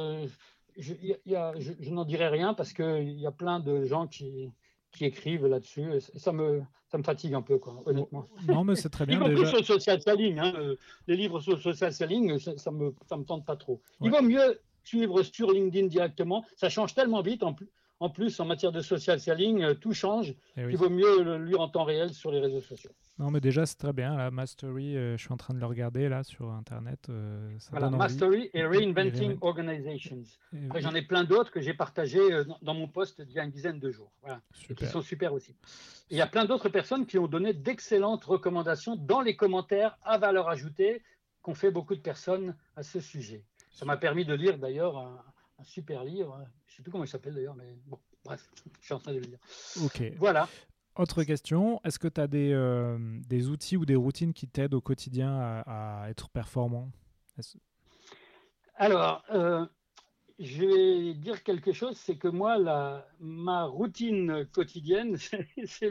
[0.77, 0.95] je,
[1.27, 4.53] je n'en dirai rien parce qu'il y a plein de gens qui,
[4.97, 6.01] qui écrivent là-dessus.
[6.17, 8.27] Ça me, ça me fatigue un peu, quoi, honnêtement.
[8.49, 9.21] Non, mais c'est très bien.
[9.47, 10.39] Sur social selling.
[10.39, 10.77] Hein, euh,
[11.07, 13.81] les livres sur social selling, ça, ça, me, ça me tente pas trop.
[14.01, 16.45] Il vaut mieux suivre sur LinkedIn directement.
[16.57, 17.43] Ça change tellement vite.
[17.43, 17.69] En plus,
[17.99, 20.35] en plus, en matière de social selling, euh, tout change.
[20.57, 22.91] Eh Il vaut mieux le lire en temps réel sur les réseaux sociaux.
[23.19, 24.17] Non, mais déjà, c'est très bien.
[24.17, 27.07] La Mastery, euh, je suis en train de le regarder là sur Internet.
[27.09, 30.23] Euh, voilà, Mastery et Reinventing Organizations.
[30.67, 33.51] Après, j'en ai plein d'autres que j'ai partagés dans mon post il y a une
[33.51, 34.13] dizaine de jours.
[34.23, 34.43] Voilà.
[34.77, 35.53] Qui sont super aussi.
[36.11, 39.97] Et il y a plein d'autres personnes qui ont donné d'excellentes recommandations dans les commentaires
[40.03, 41.03] à valeur ajoutée
[41.41, 43.45] qu'ont fait beaucoup de personnes à ce sujet.
[43.71, 45.23] Ça m'a permis de lire d'ailleurs un
[45.59, 46.45] un super livre.
[46.67, 48.49] Je ne sais plus comment il s'appelle d'ailleurs, mais bon, bref,
[48.81, 49.39] je suis en train de le lire.
[49.85, 50.03] Ok.
[50.19, 50.49] Voilà.
[50.97, 52.99] Autre question, est-ce que tu as des, euh,
[53.29, 56.91] des, outils ou des routines qui t'aident au quotidien à, être performant?
[58.77, 59.67] Alors, euh,
[60.39, 65.17] je vais dire quelque chose, c'est que moi, la, ma routine quotidienne,
[65.65, 65.91] c'est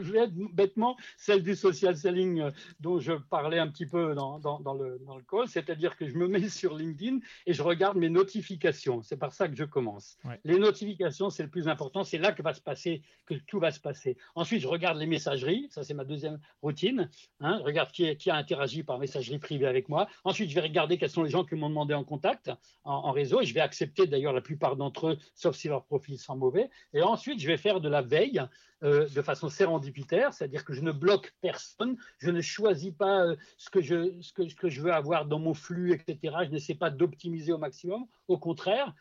[0.52, 4.74] bêtement celle du social selling euh, dont je parlais un petit peu dans, dans, dans
[4.74, 8.08] le, dans le call, c'est-à-dire que je me mets sur LinkedIn et je regarde mes
[8.08, 9.02] notifications.
[9.02, 10.16] C'est par ça que je commence.
[10.44, 13.72] Les notifications, c'est le plus important, c'est là que va se passer, que tout va
[13.72, 14.16] se passer.
[14.36, 17.10] Ensuite, je regarde les messageries, ça c'est ma deuxième routine.
[17.40, 20.08] Hein, je regarde qui, qui, a interagi par messagerie privée avec moi.
[20.24, 22.50] Ensuite, je vais regarder quels sont les gens qui m'ont demandé en contact
[22.84, 25.84] en, en réseau et je vais accepter d'ailleurs la plupart d'entre eux, sauf si leur
[25.84, 26.70] profil sont mauvais.
[26.92, 28.42] Et ensuite, je vais faire de la veille
[28.84, 33.36] euh, de façon sérendipitaire, c'est-à-dire que je ne bloque personne, je ne choisis pas euh,
[33.56, 36.36] ce, que je, ce, que, ce que je veux avoir dans mon flux, etc.
[36.44, 38.06] Je n'essaie pas d'optimiser au maximum.
[38.28, 38.94] Au contraire,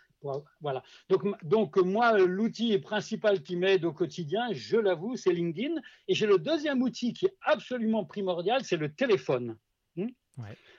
[0.61, 0.83] voilà.
[1.09, 5.75] Donc, donc moi, l'outil principal qui m'aide au quotidien, je l'avoue, c'est LinkedIn.
[6.07, 9.57] Et j'ai le deuxième outil qui est absolument primordial, c'est le téléphone.
[9.95, 10.09] Hmm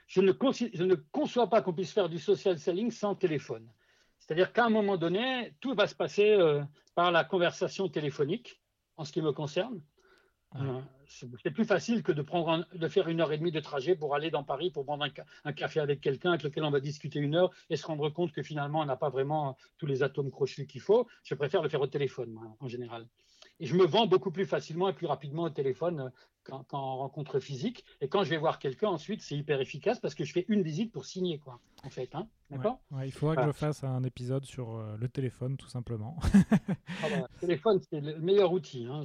[0.07, 0.33] je, ne
[0.73, 3.67] je ne conçois pas qu'on puisse faire du social selling sans téléphone.
[4.27, 6.61] C'est-à-dire qu'à un moment donné, tout va se passer euh,
[6.95, 8.61] par la conversation téléphonique,
[8.97, 9.81] en ce qui me concerne.
[10.55, 13.95] Euh, c'est plus facile que de, prendre de faire une heure et demie de trajet
[13.95, 15.05] pour aller dans Paris pour prendre
[15.43, 18.31] un, café avec quelqu'un avec lequel on va discuter une heure et se rendre compte
[18.31, 21.07] que finalement on n'a pas vraiment tous les atomes crochus qu'il faut.
[21.23, 23.07] Je préfère le faire au téléphone, moi, en général.
[23.59, 27.39] Et je me vends beaucoup plus facilement et plus rapidement au téléphone euh, qu'en rencontre
[27.39, 27.83] physique.
[28.01, 30.61] Et quand je vais voir quelqu'un ensuite, c'est hyper efficace parce que je fais une
[30.61, 32.13] visite pour signer, quoi, en fait.
[32.15, 32.79] Hein D'accord?
[33.03, 36.17] Il faudra que je fasse un épisode sur euh, le téléphone, tout simplement.
[37.03, 38.85] ah bah, le téléphone, c'est le meilleur outil.
[38.85, 39.03] Hein,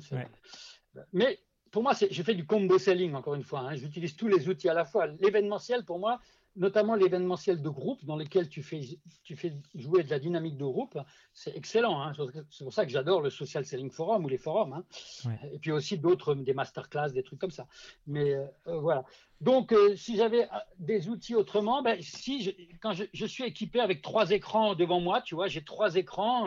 [1.13, 1.39] Mais
[1.71, 3.61] pour moi, j'ai fait du combo selling, encore une fois.
[3.61, 3.75] Hein.
[3.75, 5.07] J'utilise tous les outils à la fois.
[5.07, 6.21] L'événementiel, pour moi,
[6.57, 8.81] notamment l'événementiel de groupe dans lequel tu fais,
[9.23, 10.99] tu fais jouer de la dynamique de groupe,
[11.33, 12.01] c'est excellent.
[12.01, 12.13] Hein.
[12.51, 14.73] C'est pour ça que j'adore le Social Selling Forum ou les forums.
[14.73, 15.35] Hein.
[15.53, 17.67] Et puis aussi d'autres, des masterclass, des trucs comme ça.
[18.07, 19.05] Mais euh, euh, voilà.
[19.41, 20.49] Donc, euh, si j'avais
[20.79, 22.51] des outils autrement, ben, si je,
[22.81, 26.47] quand je, suis équipé avec trois écrans devant moi, tu vois, j'ai trois écrans,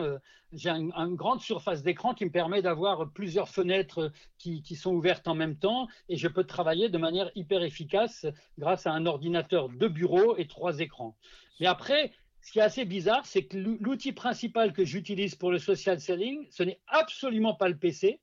[0.52, 5.28] j'ai une grande surface d'écran qui me permet d'avoir plusieurs fenêtres qui, qui, sont ouvertes
[5.28, 8.26] en même temps et je peux travailler de manière hyper efficace
[8.58, 11.16] grâce à un ordinateur de bureau et trois écrans.
[11.60, 15.58] Mais après, ce qui est assez bizarre, c'est que l'outil principal que j'utilise pour le
[15.58, 18.20] social selling, ce n'est absolument pas le PC,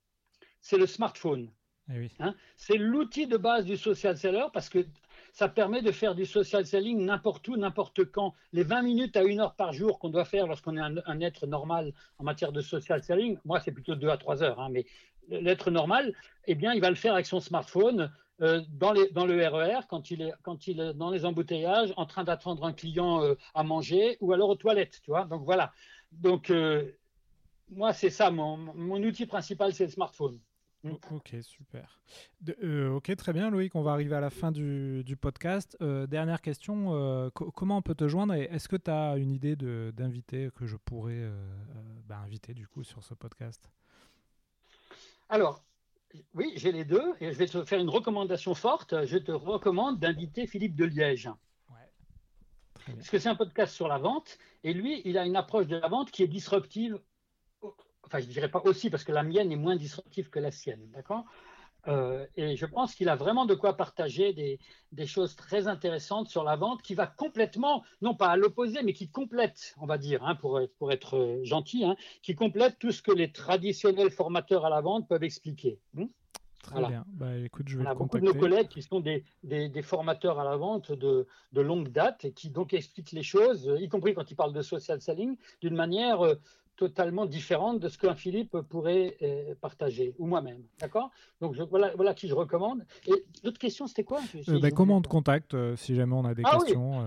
[0.61, 1.51] c'est le smartphone.
[1.93, 4.85] Eh hein, c'est l'outil de base du social seller parce que
[5.33, 8.33] ça permet de faire du social selling n'importe où, n'importe quand.
[8.53, 11.45] Les 20 minutes à une heure par jour qu'on doit faire lorsqu'on est un, être
[11.45, 14.85] normal en matière de social selling, moi c'est plutôt 2 à 3 heures, hein, mais
[15.27, 16.13] l'être normal,
[16.45, 18.09] eh bien il va le faire avec son smartphone
[18.41, 22.23] euh, dans, le RER, quand il, est, quand il est dans les embouteillages, en train
[22.23, 25.25] d'attendre un client euh, à manger, ou alors aux toilettes, tu vois.
[25.25, 25.71] Donc voilà.
[26.11, 26.91] Donc, euh,
[27.69, 30.39] moi, c'est ça, mon, mon, outil principal, c'est le smartphone.
[31.11, 32.01] Ok, super.
[32.45, 33.73] ok, très bien, Loïc.
[33.73, 35.77] On va arriver à la fin du, podcast.
[35.81, 40.65] dernière question comment on peut te joindre est-ce que tu as une idée d'invité que
[40.65, 41.31] je pourrais
[42.05, 43.71] bah, inviter du coup sur ce podcast?
[45.29, 45.63] Alors,
[46.33, 47.13] oui, j'ai les deux.
[47.19, 49.05] Et je vais te faire une recommandation forte.
[49.05, 51.29] Je te recommande d'inviter Philippe de Liège.
[52.85, 54.37] Parce que c'est un podcast sur la vente.
[54.63, 56.99] Et lui, il a une approche de la vente qui est disruptive.
[58.03, 60.51] Enfin, je ne dirais pas aussi, parce que la mienne est moins disruptive que la
[60.51, 60.89] sienne.
[60.91, 61.25] D'accord?
[61.87, 66.43] Euh, et je pense qu'il a vraiment de quoi partager des, choses très intéressantes sur
[66.43, 70.23] la vente qui va complètement, non pas à l'opposé, mais qui complète, on va dire,
[70.23, 74.69] hein, pour, pour, être gentil, hein, qui complète tout ce que les traditionnels formateurs à
[74.69, 75.79] la vente peuvent expliquer.
[76.63, 77.03] Très bien.
[77.07, 80.39] Bah, écoute, je vais On a beaucoup de nos collègues qui sont des, des, formateurs
[80.39, 84.13] à la vente de, de, longue date et qui donc expliquent les choses, y compris
[84.13, 86.35] quand ils parlent de social selling, d'une manière euh,
[86.75, 90.63] totalement différente de ce qu'un Philippe pourrait euh, partager, ou moi-même.
[90.79, 91.11] D'accord?
[91.41, 92.85] Donc voilà, voilà qui je recommande.
[93.07, 94.21] Et l'autre question, c'était quoi?
[94.49, 97.05] Euh, ben, Comment on te contacte euh, si jamais on a des ah questions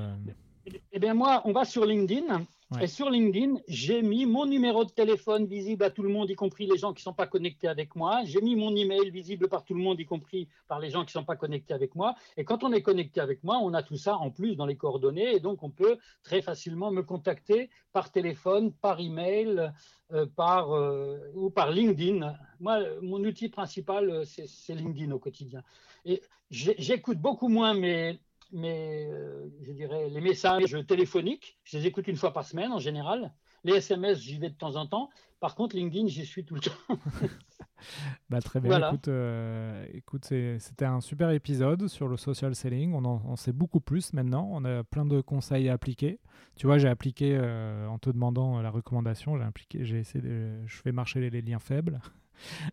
[0.93, 2.47] Eh bien, moi, on va sur LinkedIn.
[2.81, 6.35] Et sur LinkedIn, j'ai mis mon numéro de téléphone visible à tout le monde, y
[6.35, 8.23] compris les gens qui ne sont pas connectés avec moi.
[8.25, 11.17] J'ai mis mon email visible par tout le monde, y compris par les gens qui
[11.17, 12.17] ne sont pas connectés avec moi.
[12.37, 14.77] Et quand on est connecté avec moi, on a tout ça en plus dans les
[14.77, 15.37] coordonnées.
[15.37, 19.73] Et donc, on peut très facilement me contacter par téléphone, par email,
[20.13, 22.37] euh, par, euh, ou par LinkedIn.
[22.59, 25.63] Moi, mon outil principal, euh, c'est LinkedIn au quotidien.
[26.05, 28.19] Et j'écoute beaucoup moins mes,
[28.53, 32.79] mais euh, je dirais les messages téléphoniques, je les écoute une fois par semaine en
[32.79, 33.33] général.
[33.65, 35.11] Les SMS, j'y vais de temps en temps.
[35.41, 36.71] Par contre, LinkedIn, j'y suis tout le temps.
[38.31, 38.89] bah, très bien.
[38.89, 42.95] Écoute, euh, écoute c'était un super épisode sur le social selling.
[42.95, 44.49] On en sait beaucoup plus maintenant.
[44.53, 46.21] On a plein de conseils à appliquer.
[46.55, 49.37] Tu vois, j'ai appliqué euh, en te demandant la recommandation.
[49.37, 52.01] J'ai appliqué, j'ai essayé de, je fais marcher les, les liens faibles.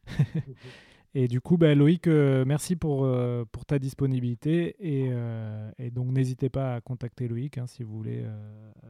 [1.15, 4.75] Et du coup, bah, Loïc, euh, merci pour, euh, pour ta disponibilité.
[4.79, 8.25] Et, euh, et donc, n'hésitez pas à contacter Loïc hein, si, vous voulez,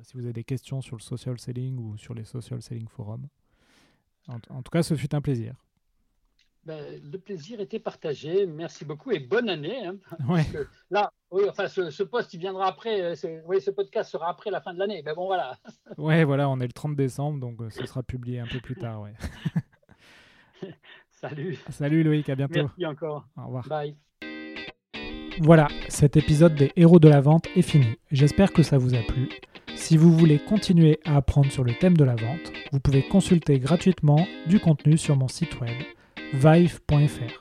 [0.04, 3.28] si vous avez des questions sur le social selling ou sur les social selling forums.
[4.30, 5.54] En, tout cas, ce fut un plaisir.
[6.64, 8.46] Ben, le plaisir était partagé.
[8.46, 9.86] Merci beaucoup et bonne année.
[9.86, 9.98] Hein.
[10.30, 10.46] Ouais.
[10.90, 13.16] Là, oui, enfin, ce, ce, post, il viendra après.
[13.46, 15.02] Oui, ce podcast sera après la fin de l'année.
[15.04, 15.58] Mais bon, voilà.
[15.98, 19.02] ouais, voilà, on est le 30 décembre, donc ce sera publié un peu plus tard.
[19.02, 19.14] Ouais.
[21.24, 21.58] Salut.
[21.70, 22.54] Salut Loïc, à bientôt.
[22.56, 23.26] Merci encore.
[23.38, 23.66] Au revoir.
[23.70, 23.96] Bye.
[25.40, 27.96] Voilà, cet épisode des héros de la vente est fini.
[28.12, 29.30] J'espère que ça vous a plu.
[29.74, 33.58] Si vous voulez continuer à apprendre sur le thème de la vente, vous pouvez consulter
[33.58, 35.72] gratuitement du contenu sur mon site web
[36.34, 37.40] vive.fr.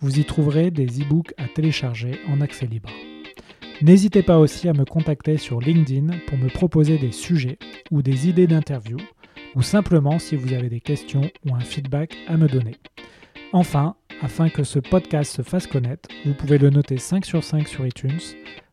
[0.00, 2.90] Vous y trouverez des e-books à télécharger en accès libre.
[3.82, 7.58] N'hésitez pas aussi à me contacter sur LinkedIn pour me proposer des sujets
[7.90, 8.96] ou des idées d'interview
[9.54, 12.76] ou simplement si vous avez des questions ou un feedback à me donner.
[13.52, 17.66] Enfin, afin que ce podcast se fasse connaître, vous pouvez le noter 5 sur 5
[17.66, 18.20] sur iTunes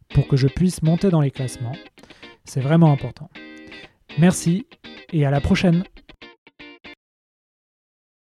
[0.09, 1.75] pour que je puisse monter dans les classements.
[2.45, 3.29] C'est vraiment important.
[4.19, 4.67] Merci
[5.11, 5.83] et à la prochaine